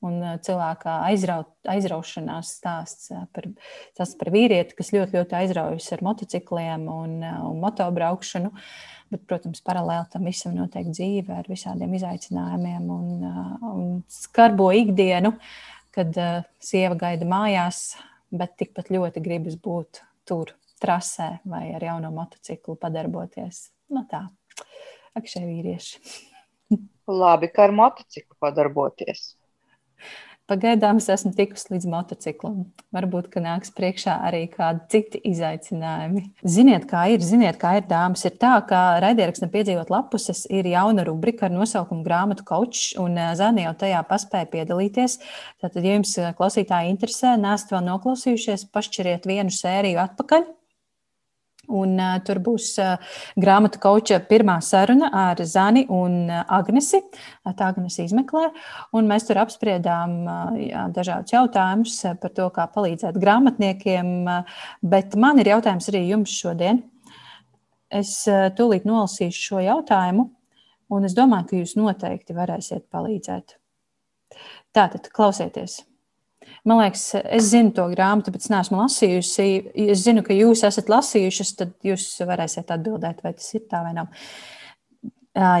Un 0.00 0.22
cilvēka 0.40 0.94
aizraut, 1.10 1.50
aizraušanās 1.68 2.54
stāsts 2.56 3.10
par, 3.36 3.50
par 3.98 4.30
vīrieti, 4.32 4.72
kas 4.78 4.94
ļoti, 4.94 5.18
ļoti 5.18 5.36
aizraujas 5.36 5.90
ar 5.92 6.04
motocikliem 6.06 6.86
un, 6.88 7.18
un 7.20 7.58
motobraukšanu. 7.60 8.48
Bet, 9.12 9.26
protams, 9.28 9.60
paralēli 9.66 10.08
tam 10.12 10.24
visam 10.30 10.54
notiek 10.56 10.88
dzīve 10.88 11.34
ar 11.42 11.50
visādiem 11.50 11.92
izaicinājumiem 11.98 12.88
un, 12.94 13.26
un 13.66 13.84
skarbo 14.08 14.70
ikdienu, 14.72 15.34
kad 15.92 16.16
sieva 16.62 16.96
gaida 16.96 17.28
mājās, 17.28 17.98
bet 18.32 18.56
tikpat 18.62 18.88
ļoti 18.94 19.20
gribas 19.26 19.60
būt 19.60 20.00
tur 20.24 20.54
trasē 20.80 21.30
vai 21.48 21.68
ar 21.76 21.84
jauno 21.84 22.12
motociklu 22.14 22.76
padarboties. 22.80 23.68
No 23.90 24.02
nu 24.02 24.06
tā, 24.10 24.24
ak, 25.18 25.28
šie 25.28 25.44
vīrieši. 25.44 26.00
Labi, 27.22 27.50
kā 27.52 27.68
ar 27.68 27.76
motociklu 27.76 28.38
padarboties. 28.40 29.34
Pagaidām 30.50 30.98
es 30.98 31.06
esmu 31.12 31.30
tikusi 31.38 31.68
līdz 31.70 31.84
motociklam. 31.86 32.54
Varbūt, 32.90 33.28
ka 33.30 33.38
nāks 33.42 33.70
priekšā 33.70 34.16
arī 34.26 34.40
kādi 34.50 34.80
citi 34.90 35.20
izaicinājumi. 35.30 36.24
Ziniet, 36.42 36.88
kā 36.90 37.04
ir, 37.12 37.22
ziniet, 37.22 37.54
kā 37.60 37.76
ir 37.78 37.86
dāmas. 37.86 38.24
Ir 38.26 38.34
tā, 38.40 38.56
ka 38.66 38.98
raidieraksts 39.04 39.44
nepiedzīvot 39.44 39.94
lapuses 39.94 40.48
ir 40.50 40.66
jauna 40.66 41.06
rubrika 41.06 41.46
ar 41.46 41.54
nosaukumu 41.54 42.02
grāmatu 42.02 42.46
kočs, 42.48 42.96
un 42.98 43.14
Zani 43.38 43.68
jau 43.68 43.76
tajā 43.84 44.02
paspēja 44.10 44.50
piedalīties. 44.50 45.20
Tātad, 45.62 45.86
ja 45.86 45.94
jums 45.94 46.18
klausītāji 46.40 46.96
interesē, 46.96 47.36
nesat 47.38 47.70
vēl 47.76 47.86
noklausījušies, 47.92 48.72
pašķiriet 48.74 49.30
vienu 49.30 49.54
sēriju 49.54 50.02
atpakaļ 50.02 50.50
Un, 51.70 51.94
uh, 52.00 52.16
tur 52.26 52.40
būs 52.42 52.72
uh, 52.82 53.16
grāmatu 53.40 53.80
kauča 53.82 54.20
pirmā 54.26 54.58
saruna 54.64 55.10
ar 55.14 55.40
Zani 55.46 55.84
un 55.94 56.30
Agnesi. 56.30 57.02
Tā 57.46 57.70
Agnesi 57.70 58.06
izmeklē. 58.08 58.48
Un 58.96 59.10
mēs 59.10 59.28
tur 59.28 59.40
apspriedām 59.42 60.16
uh, 60.24 60.56
jā, 60.60 60.86
dažādus 60.96 61.34
jautājumus 61.36 61.98
par 62.22 62.34
to, 62.36 62.48
kā 62.54 62.66
palīdzēt 62.74 63.20
grāmatniekiem. 63.20 64.14
Uh, 64.24 64.64
bet 64.82 65.16
man 65.18 65.42
ir 65.42 65.52
jautājums 65.54 65.90
arī 65.92 66.06
jums 66.10 66.34
šodien. 66.34 66.82
Es 67.90 68.14
uh, 68.30 68.48
tūlīt 68.54 68.86
nolasīšu 68.86 69.46
šo 69.48 69.62
jautājumu, 69.66 70.28
un 70.94 71.06
es 71.08 71.16
domāju, 71.18 71.48
ka 71.50 71.62
jūs 71.62 71.76
noteikti 71.78 72.36
varēsiet 72.36 72.86
palīdzēt. 72.94 73.56
Tātad, 74.74 75.10
klausieties! 75.10 75.80
Man 76.68 76.82
liekas, 76.82 77.06
es 77.22 77.48
zinu 77.54 77.72
to 77.76 77.86
grāmatu, 77.94 78.32
bet 78.34 78.44
es 78.44 78.50
neesmu 78.52 78.82
lasījusi. 78.82 79.48
Es 79.88 80.04
zinu, 80.04 80.24
ka 80.26 80.36
jūs 80.36 80.64
esat 80.68 80.92
lasījušas, 80.92 81.54
tad 81.56 81.72
jūs 81.86 82.06
varēsiet 82.28 82.72
atbildēt, 82.74 83.22
vai 83.24 83.32
tas 83.36 83.48
ir 83.56 83.64
tā 83.70 83.80
vai 83.86 83.94
nav. 83.96 84.12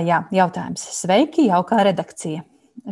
Jā, 0.04 0.24
jautājums. 0.34 0.84
Sveiki, 0.98 1.48
jaukā 1.48 1.80
redakcija. 1.88 2.44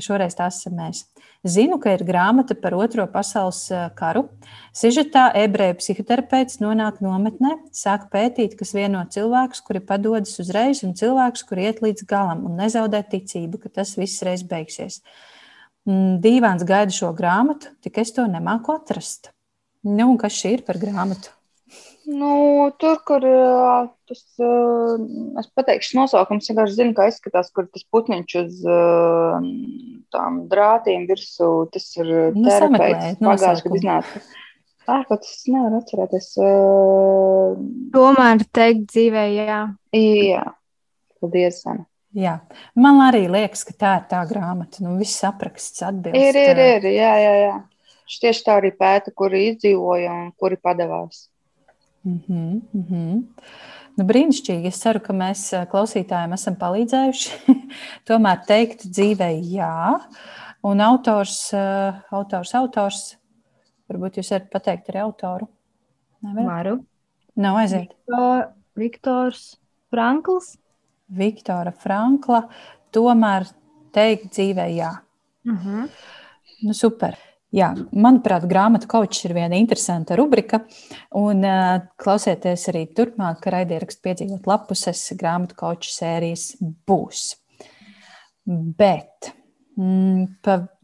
Šoreiz 0.04 0.36
tās 0.38 0.60
esam 0.60 0.76
mēs. 0.78 1.04
Zinu, 1.48 1.78
ka 1.80 1.92
ir 1.94 2.02
grāmata 2.06 2.56
par 2.58 2.74
Otro 2.76 3.04
pasaules 3.12 3.60
karu. 3.98 4.24
Sižetā 4.76 5.28
ebreju 5.38 5.78
psihoterapeits 5.78 6.58
nonāk 6.62 6.98
nometnē, 7.04 7.54
sāk 7.76 8.08
pētīt, 8.12 8.56
kas 8.58 8.74
vieno 8.76 9.04
cilvēkus, 9.10 9.62
kuri 9.66 9.82
padodas 9.84 10.34
uzreiz, 10.42 10.82
un 10.86 10.96
cilvēkus, 10.98 11.44
kuri 11.48 11.68
iet 11.68 11.82
līdz 11.84 12.08
galam 12.10 12.44
un 12.48 12.58
nezaudē 12.58 13.04
ticību, 13.10 13.62
ka 13.64 13.72
tas 13.80 13.94
viss 14.00 14.24
reiz 14.26 14.44
beigsies. 14.46 15.00
Mm, 15.00 15.37
dīvains 15.88 16.64
gaida 16.68 16.94
šo 16.94 17.14
grāmatu, 17.16 17.72
tik 17.84 17.98
es 18.02 18.12
to 18.16 18.26
nemāku 18.28 18.74
atrast. 18.76 19.32
Nu, 19.86 20.10
kas 20.20 20.36
šī 20.36 20.58
ir 20.58 20.64
par 20.66 20.80
grāmatu? 20.80 21.32
Nu, 22.08 22.70
tur, 22.80 22.96
kur 23.04 23.24
tas, 24.08 24.22
es 24.40 25.48
pateikšu, 25.58 25.98
nosaukums 25.98 26.48
vienkārši 26.48 26.76
zinu, 26.78 26.94
kā 26.96 27.10
izskatās, 27.10 27.50
kur 27.52 27.66
tas 27.68 27.84
putniņš 27.92 28.36
uz 28.40 28.62
tām 30.14 30.38
drātīm 30.48 31.04
virsū, 31.10 31.50
tas 31.74 31.90
ir 32.00 32.08
nu, 32.32 32.46
terapeits, 32.48 33.20
pagājuši, 33.20 33.66
kad 33.66 33.76
iznāca. 33.80 34.22
Ārpēc 34.88 35.28
es 35.28 35.44
nevaru 35.52 35.82
atcerēties. 35.82 36.30
Tomēr 37.92 38.46
teikt 38.56 38.88
dzīvē, 38.88 39.26
jā. 39.36 39.60
Jā, 39.92 40.46
paldies, 41.20 41.60
Sana. 41.60 41.84
Jā, 42.16 42.38
man 42.78 43.02
arī 43.04 43.26
liekas, 43.28 43.66
ka 43.68 43.74
tā 43.76 43.94
ir 43.98 44.04
tā 44.08 44.20
grāmata. 44.30 44.80
Nu, 44.84 44.94
viss 45.00 45.24
apraksts 45.28 45.82
atbilst. 45.84 46.16
Ir, 46.16 46.38
ir, 46.40 46.60
ir. 46.62 46.86
Jā, 46.94 47.10
jā, 47.20 47.34
jā. 47.42 47.56
Viņš 48.08 48.20
tieši 48.22 48.44
tā 48.46 48.54
arī 48.62 48.70
pēta, 48.72 49.12
kuri 49.12 49.42
izdzīvoja 49.50 50.14
un 50.14 50.30
kuri 50.40 50.56
padavās. 50.56 51.28
Mm 52.04 52.20
-hmm, 52.28 52.60
mm 52.72 52.84
-hmm. 52.90 53.24
Nu, 53.98 54.04
brīnišķīgi. 54.04 54.66
Es 54.66 54.80
ceru, 54.80 55.00
ka 55.00 55.12
mēs 55.12 55.50
klausītājiem 55.70 56.32
esam 56.32 56.56
palīdzējuši. 56.56 57.56
Tomēr 58.08 58.44
teikt 58.46 58.86
dzīvē 58.86 59.30
jā. 59.42 60.00
Un 60.62 60.80
autors, 60.80 61.50
autors, 62.10 62.54
autors, 62.54 63.16
varbūt 63.90 64.16
jūs 64.16 64.30
varat 64.30 64.50
pateikt 64.50 64.88
arī 64.88 65.02
autoru. 65.02 65.48
Nevar? 66.22 66.44
Varu. 66.44 66.84
Nav 67.36 67.56
aiziet. 67.56 67.88
Viktor, 67.88 68.48
Viktors 68.74 69.58
Frankls. 69.90 70.56
Viktora 71.08 71.72
Frankla, 71.72 72.42
tomēr 72.92 73.48
teikt 73.94 74.34
dzīvē 74.34 74.68
jā. 74.74 74.92
Mhm. 75.48 75.56
-huh. 75.64 75.88
nu, 76.62 76.74
super. 76.74 77.16
Jā, 77.48 77.70
manuprāt, 77.96 78.44
grāmatu 78.44 78.86
kaučs 78.86 79.24
ir 79.24 79.32
viena 79.32 79.56
interesanta 79.56 80.16
rubrika. 80.16 80.60
Un 81.16 81.40
uh, 81.40 81.80
klausieties 81.96 82.68
arī 82.68 82.82
turpmāk, 82.92 83.40
ka 83.40 83.54
raidierakstu 83.54 84.04
piedzīvot 84.04 84.46
lapuses 84.46 85.12
grāmatu 85.16 85.56
kauču 85.56 85.88
sērijas 85.88 86.50
būs. 86.60 87.38
Bet 88.48 89.30
mm, 89.78 90.26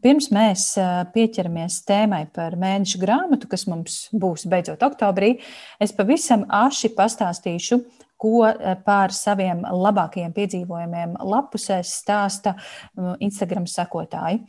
pirms 0.01 0.31
mēs 0.33 0.65
pieķeramies 1.13 1.83
tēmai 1.85 2.23
par 2.33 2.57
mēneša 2.61 3.01
grāmatu, 3.01 3.49
kas 3.51 3.67
mums 3.69 3.99
būs 4.13 4.47
beidzot 4.49 4.81
oktobrī, 4.85 5.35
es 5.79 5.93
pavisam 5.93 6.47
aši 6.49 6.95
pastāstīšu 6.97 7.81
ko 8.21 8.45
eh, 8.47 8.75
par 8.85 9.13
saviem 9.15 9.63
labākajiem 9.65 10.33
piedzīvojumiem 10.35 11.15
lapusēs 11.27 11.91
stāsta 12.01 12.55
mm, 12.55 13.17
Instagram 13.25 13.67
sekotāji. 13.69 14.41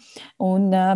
Un, 0.47 0.69
eh, 0.75 0.93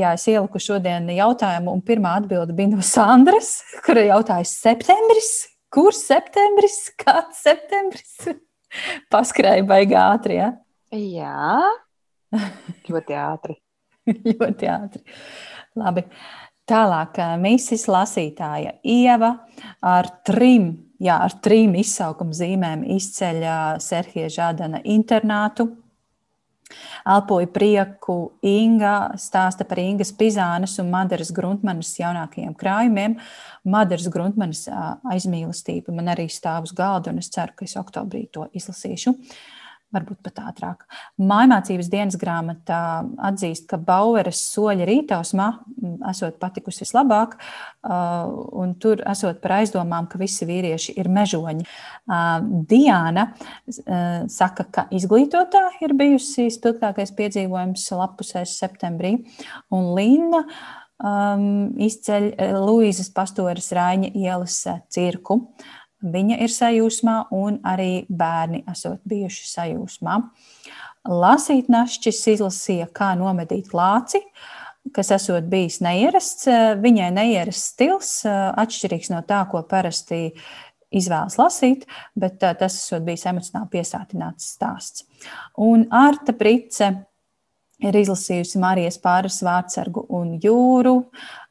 jā, 0.00 0.14
es 0.14 0.26
ieliku 0.30 0.62
šodien 0.62 1.10
jautājumu, 1.14 1.74
un 1.74 1.84
pirmā 1.84 2.16
atbilde 2.22 2.56
bija 2.56 2.72
no 2.72 2.84
Sandras, 2.86 3.58
kura 3.86 4.06
jautāja 4.08 4.48
septembris. 4.48 5.32
Kurš 5.74 6.02
septembris? 6.06 6.80
Kāds 7.02 7.42
septembris? 7.44 8.16
Paskrēja 9.12 9.66
baigā 9.68 10.08
ātri. 10.14 10.40
Ja? 10.40 10.52
Jā, 10.94 11.62
ļoti 12.88 13.16
ātri. 13.20 13.58
ļoti 14.08 14.68
ātri. 14.72 15.02
Labi. 15.78 16.04
Tālāk, 16.68 17.16
eh, 17.16 17.36
mīsīs 17.40 17.86
lasītāja 17.88 18.74
Ieva 18.84 19.30
ar 19.80 20.08
trim 20.26 20.87
jā, 21.02 21.18
ar 21.18 21.34
trim 21.44 21.76
izsaukuma 21.78 22.36
zīmēm 22.36 22.86
izceļ 22.96 23.44
Serhija 23.82 24.30
Žādana 24.32 24.82
internātu. 24.84 25.70
Elpoju 27.08 27.48
prieku 27.48 28.16
Inga 28.44 29.14
stāsta 29.16 29.64
par 29.64 29.80
Ingas 29.80 30.10
Pizānas 30.12 30.74
un 30.82 30.90
Madaras 30.92 31.30
Gruntmanas 31.32 31.94
jaunākajiem 31.96 32.52
krājumiem. 32.60 33.14
Madaras 33.64 34.10
Gruntmanas 34.12 34.66
aizmīlestība 35.08 35.94
man 35.96 36.12
arī 36.12 36.28
stāv 36.28 36.68
uz 36.68 36.74
galda, 36.76 37.14
un 37.14 37.22
es 37.22 37.32
ceru, 37.32 37.56
ka 37.56 37.64
es 37.64 37.78
oktobrī 37.80 38.26
to 38.34 38.50
izlasīšu. 38.52 39.14
Uh, 39.14 39.40
varbūt 39.94 40.20
pat 40.26 40.40
ātrāk. 40.50 40.84
Mājmācības 41.20 41.88
dienas 41.92 42.18
grāmatā 42.20 42.80
atzīst, 43.30 43.66
ka 43.70 43.78
Baueres 43.80 44.40
soļa 44.52 44.86
rītausmā 44.88 45.48
esot 46.10 46.36
patikusi 46.42 46.84
vislabāk, 46.84 47.38
un 47.88 48.74
tur 48.82 49.02
esot 49.08 49.40
par 49.44 49.58
aizdomām, 49.60 50.08
ka 50.10 50.20
visi 50.20 50.48
vīrieši 50.48 50.96
ir 51.00 51.08
mežoņi. 51.12 51.64
Diana 52.68 53.28
saka, 54.32 54.68
ka 54.68 54.86
izglītotā 54.94 55.64
ir 55.84 55.96
bijusi 55.98 56.50
spilgtākais 56.52 57.14
piedzīvojums 57.16 57.88
lapusēs 57.96 58.58
septembrī, 58.60 59.16
un 59.72 59.92
Linda 59.96 60.44
um, 60.44 61.72
izceļ 61.80 62.30
Luīzes 62.60 63.08
pastoras 63.16 63.72
Raiņa 63.76 64.12
ielas 64.18 64.60
cirku. 64.92 65.40
Uh, 65.40 65.76
viņa 66.02 66.38
ir 66.44 66.52
sajūsmā, 66.52 67.16
un 67.34 67.58
arī 67.66 68.04
bērni 68.08 68.62
esot 68.70 69.00
bijuši 69.08 69.48
sajūsmā. 69.50 70.20
Lasīt 71.08 71.70
našķis 71.72 72.22
izlasīja, 72.34 72.88
kā 72.94 73.14
nomedīt 73.18 73.72
lāci, 73.76 74.20
kas 74.94 75.12
esot 75.16 75.48
bijis 75.50 75.80
neierasts. 75.84 76.48
Viņai 76.82 77.10
neierasts 77.16 77.72
stils, 77.74 78.12
atšķirīgs 78.28 79.12
no 79.14 79.22
tā, 79.28 79.42
ko 79.50 79.62
parasti 79.68 80.32
izvēlas 80.94 81.36
lasīt, 81.40 81.84
bet 82.16 82.38
tas 82.40 82.78
esot 82.78 83.04
bijis 83.06 83.26
emocionāli 83.28 83.72
piesātināts 83.76 84.54
stāsts. 84.54 85.04
Un 85.60 85.86
Arta 85.92 86.32
Price 86.36 86.92
ir 87.84 87.98
izlasījusi 88.00 88.60
Marijas 88.62 88.98
pāris 89.02 89.40
vārdsargu 89.44 90.06
un 90.18 90.36
jūru, 90.42 90.96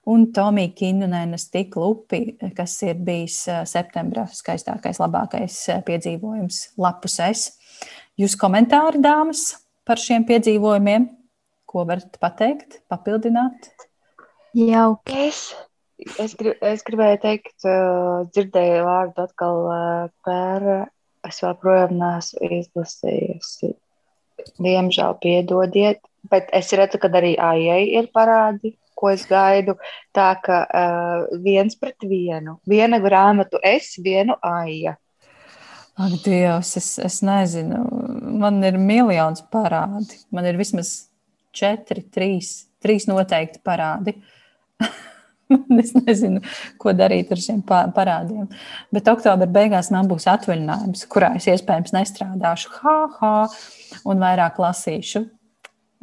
un 0.08 0.28
Tomija 0.32 0.72
Kinunenes 0.76 1.50
tik 1.52 1.76
lupi, 1.76 2.22
kas 2.56 2.78
ir 2.88 3.00
bijis 3.04 3.42
septembra 3.68 4.28
skaistākais, 4.32 5.02
labākais 5.04 5.60
piedzīvojums 5.88 6.62
lapusēs. 6.80 7.50
Jūs 8.18 8.38
komentāri, 8.40 9.02
dāmas, 9.04 9.50
par 9.88 10.00
šiem 10.02 10.26
piedzīvojumiem, 10.30 11.10
ko 11.68 11.84
varat 11.90 12.16
pateikt, 12.24 12.80
papildināt? 12.92 13.70
Jauki. 14.58 15.28
Es, 15.28 15.42
es, 16.16 16.38
grib, 16.40 16.56
es 16.64 16.86
gribēju 16.88 17.22
teikt, 17.26 17.68
dzirdēju 17.68 18.88
vārdu 18.88 19.28
atkal 19.28 19.62
par, 20.26 20.68
es 21.28 21.44
vēl 21.44 21.60
projām 21.62 21.98
neesmu 22.00 22.52
izlasījusi. 22.62 23.76
Diemžēl 24.64 25.16
piedodiet, 25.20 26.00
bet 26.32 26.50
es 26.56 26.72
redzu, 26.78 27.00
ka 27.02 27.12
arī 27.20 27.36
AIE 27.42 27.80
ir 28.00 28.14
parādi 28.16 28.78
ko 28.98 29.12
es 29.14 29.26
gaidu. 29.30 29.78
Tā 30.16 30.30
ka 30.44 30.62
uh, 30.66 31.28
viens 31.44 31.78
pret 31.80 32.08
vienu. 32.08 32.58
Viena 32.70 33.00
grāmatu 33.04 33.62
es, 33.64 33.94
vienu 34.04 34.38
aija. 34.46 34.98
Ak, 35.98 36.14
Dievs, 36.22 36.76
es, 36.78 36.92
es 37.02 37.22
nezinu. 37.26 37.82
Man 38.38 38.62
ir 38.66 38.78
miljons 38.78 39.42
parādi. 39.54 40.20
Man 40.34 40.46
ir 40.46 40.60
vismaz 40.60 41.08
četri, 41.58 42.04
trīs. 42.14 42.68
trīs 42.84 43.08
noteikti 43.10 43.64
parādi. 43.66 44.14
es 45.82 45.94
nezinu, 45.96 46.42
ko 46.82 46.94
darīt 46.96 47.32
ar 47.34 47.42
šiem 47.42 47.64
parādiem. 47.66 48.48
Bet 48.94 49.10
oktobra 49.12 49.48
beigās 49.50 49.92
man 49.94 50.10
būs 50.12 50.28
atvaļinājums, 50.30 51.06
kurā 51.12 51.34
es 51.40 51.48
iespējams 51.50 51.96
nestrādāšu, 51.96 52.74
ha, 52.82 52.98
ha, 53.20 53.34
un 54.06 54.22
vairāk 54.24 54.60
lasīšu. 54.62 55.24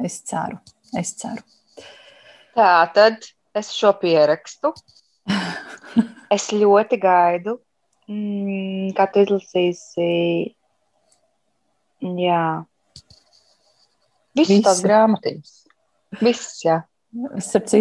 Es 0.03 0.19
ceru, 0.27 0.59
es 0.99 1.13
ceru. 1.21 1.43
Tā 2.55 2.73
tad 2.95 3.27
es 3.55 3.71
šo 3.75 3.93
pierakstu. 3.99 4.71
es 6.35 6.49
ļoti 6.53 6.99
gaidu, 7.01 7.57
mm, 8.11 8.93
kā 8.97 9.07
tu 9.11 9.23
izlasīsi. 9.25 10.09
Jā, 12.05 12.41
visas 14.37 14.65
tās 14.67 14.83
grāmatiņas. 14.85 15.53
Visas, 16.21 16.59
jā. 16.65 16.81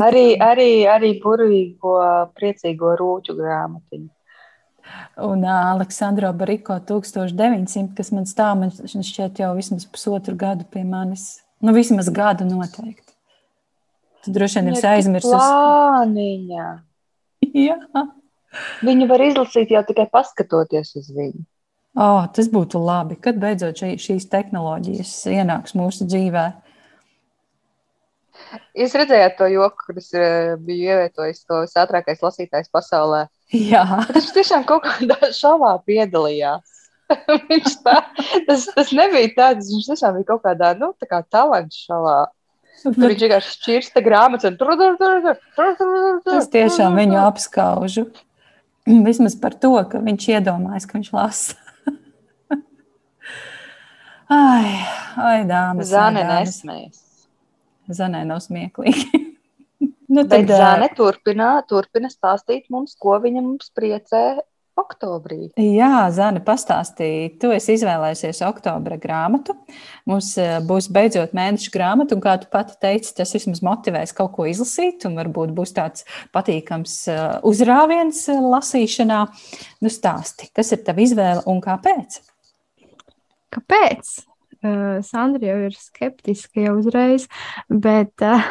Arī, 0.05 0.37
arī, 0.39 0.69
arī 0.87 1.11
burvīgo, 1.23 1.97
priecīgo 2.39 2.93
rūķu 3.01 3.35
grāmatiņu. 3.35 4.11
Un 5.25 5.43
uh, 5.43 5.73
Aleksandro 5.73 6.31
Bariko 6.37 6.77
1900, 6.87 7.95
kas 7.99 8.13
man 8.15 8.29
stāv, 8.31 8.61
man 8.61 8.71
šķiet 8.75 9.41
jau 9.43 9.51
vismaz 9.57 9.89
pusotru 9.91 10.37
gadu 10.39 10.67
pie 10.71 10.85
manis. 10.87 11.43
Nu, 11.65 11.75
vismaz 11.75 12.11
gadu 12.15 12.47
noteikti. 12.47 13.04
Tu 14.25 14.33
droši 14.35 14.61
vien 14.61 14.73
esi 14.73 14.87
aizmirsis. 14.89 15.33
Plāniņa. 15.33 16.69
Jā. 17.67 17.79
Viņu 18.87 19.09
var 19.11 19.25
izlasīt 19.25 19.73
jau 19.75 19.83
tikai 19.87 20.07
paskatoties 20.13 20.95
uz 21.01 21.11
viņu. 21.15 21.45
Oh, 21.95 22.25
tas 22.35 22.49
būtu 22.51 22.81
labi, 22.83 23.15
kad 23.23 23.39
beidzot 23.39 23.79
šī, 23.79 23.95
šīs 24.03 24.27
tehnoloģijas 24.33 25.13
ienāks 25.31 25.77
mūsu 25.79 26.09
dzīvēm. 26.11 26.61
Jūs 28.75 28.95
redzējāt 28.99 29.37
to 29.39 29.47
joku, 29.53 29.87
kurš 29.89 30.09
uh, 30.19 30.55
bija 30.59 30.97
ievietojis 30.97 31.45
to 31.47 31.61
visātrākais 31.63 32.23
lasītājs 32.25 32.73
pasaulē. 32.75 33.25
Jā, 33.55 33.85
viņš 34.11 34.33
tiešām 34.35 34.65
kaut 34.67 34.89
kādā 34.89 35.31
šovā 35.41 35.77
piedalījās. 35.87 36.73
viņš 37.51 37.77
tā, 37.85 37.99
tas, 38.49 38.67
tas 38.75 38.91
nebija 38.97 39.31
tāds, 39.37 39.71
viņš 39.71 39.91
tiešām 39.93 40.19
bija 40.19 40.31
kaut 40.33 40.43
kādā, 40.47 40.73
nu, 40.81 40.91
tā 40.99 41.09
kā 41.11 41.23
talantu 41.31 41.79
šovā. 41.79 42.19
Tur 42.85 42.97
viņš 43.01 43.23
vienkārši 43.25 43.53
šķirsta 43.57 44.03
grāmatas 44.05 44.51
un 44.51 44.57
tur, 44.61 44.75
tur, 44.77 44.97
tur, 45.01 45.21
tur, 45.25 45.39
tur, 45.57 46.19
tur. 46.25 46.35
Es 46.37 46.51
tiešām 46.53 46.99
viņu 47.01 47.17
apskaužu. 47.23 48.07
Vismaz 49.07 49.39
par 49.41 49.57
to, 49.57 49.73
ka 49.89 50.03
viņš 50.05 50.27
iedomājas, 50.35 50.85
ka 50.91 50.99
viņš 50.99 51.09
lasa. 51.17 51.57
ai, 54.29 54.75
ai, 55.17 55.39
dāmas. 55.49 55.89
Zāne 55.95 56.27
nesmējas. 56.29 57.01
Zanē 57.89 58.25
nav 58.29 58.41
smieklīgi. 58.45 59.23
nu, 60.15 60.25
tad, 60.25 60.45
Bet 60.45 60.53
Zane 60.53 60.91
turpina, 60.97 61.55
turpina 61.69 62.13
stāstīt 62.13 62.69
mums, 62.73 62.97
ko 63.01 63.17
viņa 63.25 63.45
mums 63.45 63.73
priecē 63.77 64.25
oktobrī. 64.81 65.49
Jā, 65.61 66.09
Zana, 66.15 66.43
pastāstīja, 66.45 67.31
tu 67.43 67.53
esi 67.55 67.77
izvēlējies 67.79 68.43
oktobra 68.47 68.99
grāmatu. 69.01 69.57
Mums 70.11 70.33
būs 70.69 70.91
beidzot 70.95 71.37
mēneša 71.37 71.73
grāmata, 71.75 72.17
un 72.17 72.25
kā 72.25 72.37
tu 72.43 72.51
pati 72.53 72.77
teici, 72.83 73.15
tas 73.17 73.35
vismaz 73.37 73.63
motivēs 73.65 74.15
kaut 74.17 74.35
ko 74.37 74.49
izlasīt, 74.51 75.07
un 75.09 75.17
varbūt 75.21 75.55
būs 75.57 75.75
tāds 75.79 76.07
patīkams 76.35 76.99
uzrāviens 77.47 78.27
lasīšanā. 78.29 79.25
Nu, 79.85 79.93
stāsti, 79.93 80.51
kas 80.55 80.75
ir 80.75 80.85
tava 80.87 81.05
izvēle 81.07 81.47
un 81.51 81.65
kāpēc? 81.65 82.21
Kāpēc? 83.55 84.15
uh, 84.65 85.03
Sandra 85.05 85.51
jau 85.51 85.59
ir 85.69 85.77
skeptiska 85.79 86.65
jau 86.67 86.77
uzreiz, 86.81 87.27
bet 87.69 88.25
uh, 88.25 88.45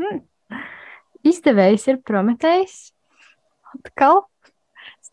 izdevējs 1.30 1.88
ir 1.92 2.02
Prometējs. 2.06 2.90
Atkal. 3.76 4.24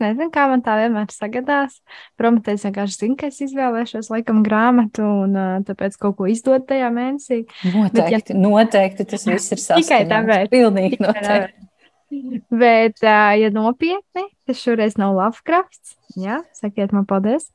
Nezinu, 0.03 0.29
kā 0.33 0.45
man 0.51 0.61
tā 0.65 0.75
vienmēr 0.77 1.09
sagadās. 1.13 1.79
Prometējs 2.19 2.67
vienkārši 2.67 2.99
zina, 3.01 3.15
ka 3.17 3.29
es 3.31 3.39
izvēlēšos 3.47 4.11
laikam 4.13 4.43
grāmatu 4.45 5.05
un 5.25 5.37
tāpēc 5.67 5.97
kaut 6.01 6.19
ko 6.19 6.27
izdot 6.29 6.67
tajā 6.69 6.91
mēnesī. 6.93 7.43
Noteikti, 7.73 8.03
bet, 8.03 8.33
ja... 8.33 8.41
noteikti 8.43 9.07
tas 9.09 9.25
viss 9.29 9.55
ir 9.55 9.63
sasniegts. 9.63 9.89
Tikai 9.89 10.03
tāpēc. 10.11 10.51
Pilnīgi 10.53 11.01
noteikti. 11.01 11.66
Bet, 12.07 13.01
ja 13.03 13.49
nopietni, 13.51 14.27
tas 14.47 14.59
šoreiz 14.61 14.95
nav 14.99 15.15
Lovecrafts. 15.17 15.97
Jā, 16.17 16.39
sakiet 16.55 16.93
man 16.95 17.05
paldies. 17.05 17.49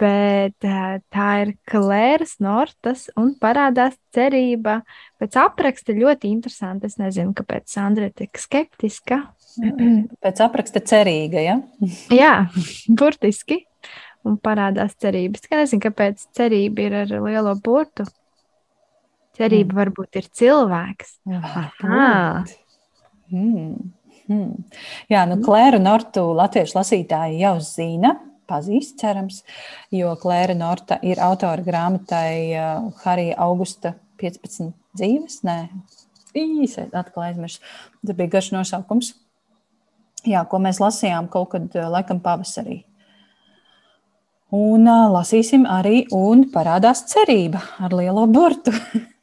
Bet 0.00 0.56
tā 0.60 1.28
ir 1.44 1.52
Klēras 1.70 2.36
Nortas 2.42 3.06
un 3.20 3.32
parādās 3.40 3.94
cerība. 4.14 4.80
Pēc 5.22 5.38
apraksta 5.40 5.94
ļoti 5.96 6.32
interesanti. 6.34 6.90
Es 6.90 6.98
nezinu, 7.00 7.32
kāpēc 7.38 7.70
Sandra 7.70 8.10
ir 8.10 8.16
tik 8.18 8.40
skeptiska. 8.42 9.22
Pēc 10.24 10.42
apraksta 10.44 10.82
cerīga, 10.82 11.42
ja? 11.46 11.58
Jā, 12.22 12.34
burtiski. 12.88 13.64
Un 14.26 14.36
parādās 14.36 14.98
cerības. 15.00 15.46
Es 15.46 15.54
nezinu, 15.54 15.84
kāpēc 15.86 16.26
cerība 16.36 16.88
ir 16.88 16.98
ar 17.04 17.14
lielo 17.24 17.54
burtu. 17.64 18.04
Cerība 19.38 19.72
mm. 19.72 19.78
varbūt 19.78 20.20
ir 20.20 20.26
cilvēks. 20.36 21.20
Varbūt. 21.30 22.58
Mm. 23.30 23.92
Hmm. 24.30 24.50
Jā, 25.10 25.24
nu, 25.26 25.40
Klēra 25.42 25.80
Nortu 25.82 26.22
latviešu 26.38 26.76
lasītāji 26.76 27.40
jau 27.40 27.56
zina, 27.66 28.12
pazīst, 28.50 28.98
cerams, 29.00 29.40
jo 29.94 30.12
Klēra 30.20 30.54
Norta 30.58 31.00
ir 31.06 31.22
autora 31.22 31.64
grāmatai 31.66 32.34
uh, 32.54 32.90
Harija 33.02 33.38
Augusta 33.42 33.96
15 34.22 34.70
dzīves. 34.98 35.40
Nē, 35.46 35.56
īsi 36.38 36.86
atkal 36.86 37.26
aizmirsu. 37.30 37.62
Tas 38.06 38.18
bija 38.18 38.34
garš 38.36 38.52
nosaukums, 38.54 39.14
jā, 40.26 40.44
ko 40.46 40.62
mēs 40.62 40.82
lasījām 40.82 41.30
kaut 41.32 41.54
kad 41.56 41.66
uh, 41.78 41.90
laikam 41.90 42.22
pavasarī. 42.22 42.84
Un 44.54 44.86
uh, 44.90 45.06
lasīsim 45.14 45.66
arī, 45.70 46.04
un 46.14 46.48
parādās 46.54 47.06
cerība 47.10 47.62
ar 47.82 47.94
lielo 47.98 48.26
burtu. 48.30 48.74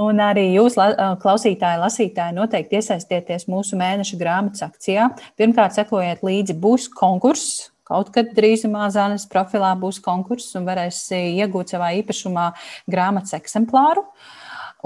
Un 0.00 0.22
arī 0.24 0.46
jūs, 0.54 0.78
klausītāji, 1.20 1.80
lasītāji, 1.82 2.32
noteikti 2.38 2.78
iesaistieties 2.78 3.44
mūsu 3.52 3.76
mēneša 3.76 4.16
grāmatas 4.16 4.64
akcijā. 4.64 5.10
Pirmkārt, 5.36 5.76
sekojiet 5.76 6.24
līdzi, 6.24 6.56
būs 6.56 6.88
konkurss. 6.96 7.68
Kaut 7.84 8.08
kad 8.14 8.30
drīzumā 8.32 8.86
Zānes 8.94 9.26
profilā 9.28 9.74
būs 9.76 9.98
konkurss 10.00 10.54
un 10.56 10.64
varēs 10.64 11.02
iegūt 11.12 11.74
savā 11.74 11.90
īpašumā 11.98 12.46
grāmatas 12.88 13.36
eksemplāru. 13.36 14.06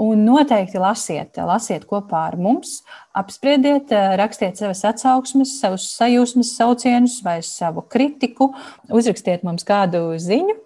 Un 0.03 0.27
noteikti 0.27 0.77
lasiet, 0.77 1.39
lasiet 1.39 1.87
kopā 1.89 2.27
ar 2.27 2.35
mums, 2.37 2.81
apspriediet, 3.17 3.89
rakstiet 4.19 4.59
savas 4.59 4.83
atsauksmes, 4.91 5.55
savus 5.61 5.87
sajūsmas, 5.95 6.51
saucienus 6.59 7.21
vai 7.25 7.39
savu 7.45 7.81
kritiku, 7.87 8.51
uzrakstiet 8.93 9.47
mums 9.47 9.65
kādu 9.65 10.11
ziņu, 10.21 10.59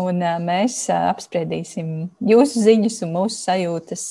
Un 0.00 0.18
mēs 0.42 0.80
apspriedīsim 0.90 1.90
jūsu 2.26 2.64
ziņas 2.64 2.96
un 3.06 3.12
mūsu 3.14 3.36
sajūtas 3.44 4.06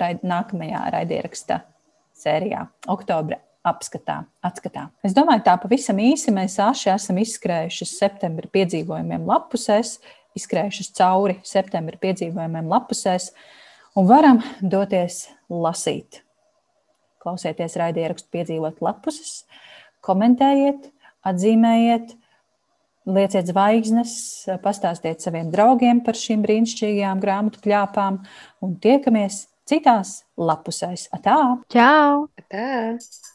raid, 0.00 0.22
nākamajā 0.24 0.86
raidierakstā 0.94 1.58
sērijā, 2.16 2.62
oktobra 2.88 3.36
apskatā, 3.66 4.22
atskatā. 4.46 4.86
Es 5.04 5.12
domāju, 5.16 5.44
tā 5.44 5.56
pavisam 5.60 6.00
īsi 6.00 6.32
mēs 6.32 6.56
aši 6.62 6.92
esam 6.94 7.20
izskrējuši 7.20 7.88
septembra 7.90 8.48
piedzīvojumiem 8.54 9.26
lapusēs, 9.28 9.98
izskrējuši 10.38 10.88
cauri 10.96 11.38
septembra 11.44 12.00
piedzīvojumiem 12.00 12.72
lapusēs 12.72 13.32
un 13.96 14.08
varam 14.08 14.40
doties 14.62 15.26
lasīt. 15.52 16.22
Klausieties 17.20 17.76
raidierakstu 17.80 18.30
piedzīvot 18.32 18.80
lapuses, 18.84 19.42
komentējiet, 20.06 20.92
atzīmējiet, 21.26 22.14
lieciet 23.06 23.50
zvaigznes, 23.50 24.14
pastāstiet 24.64 25.22
saviem 25.24 25.52
draugiem 25.52 26.02
par 26.06 26.18
šīm 26.18 26.42
brīnišķīgajām 26.46 27.22
grāmatu 27.22 27.62
kļāpām 27.64 28.20
un 28.66 28.76
tiekamies 28.82 29.44
citās 29.68 30.20
lapusēs. 30.38 31.08
Atā! 31.14 31.38
Čau! 31.72 32.26
Atā. 32.42 33.34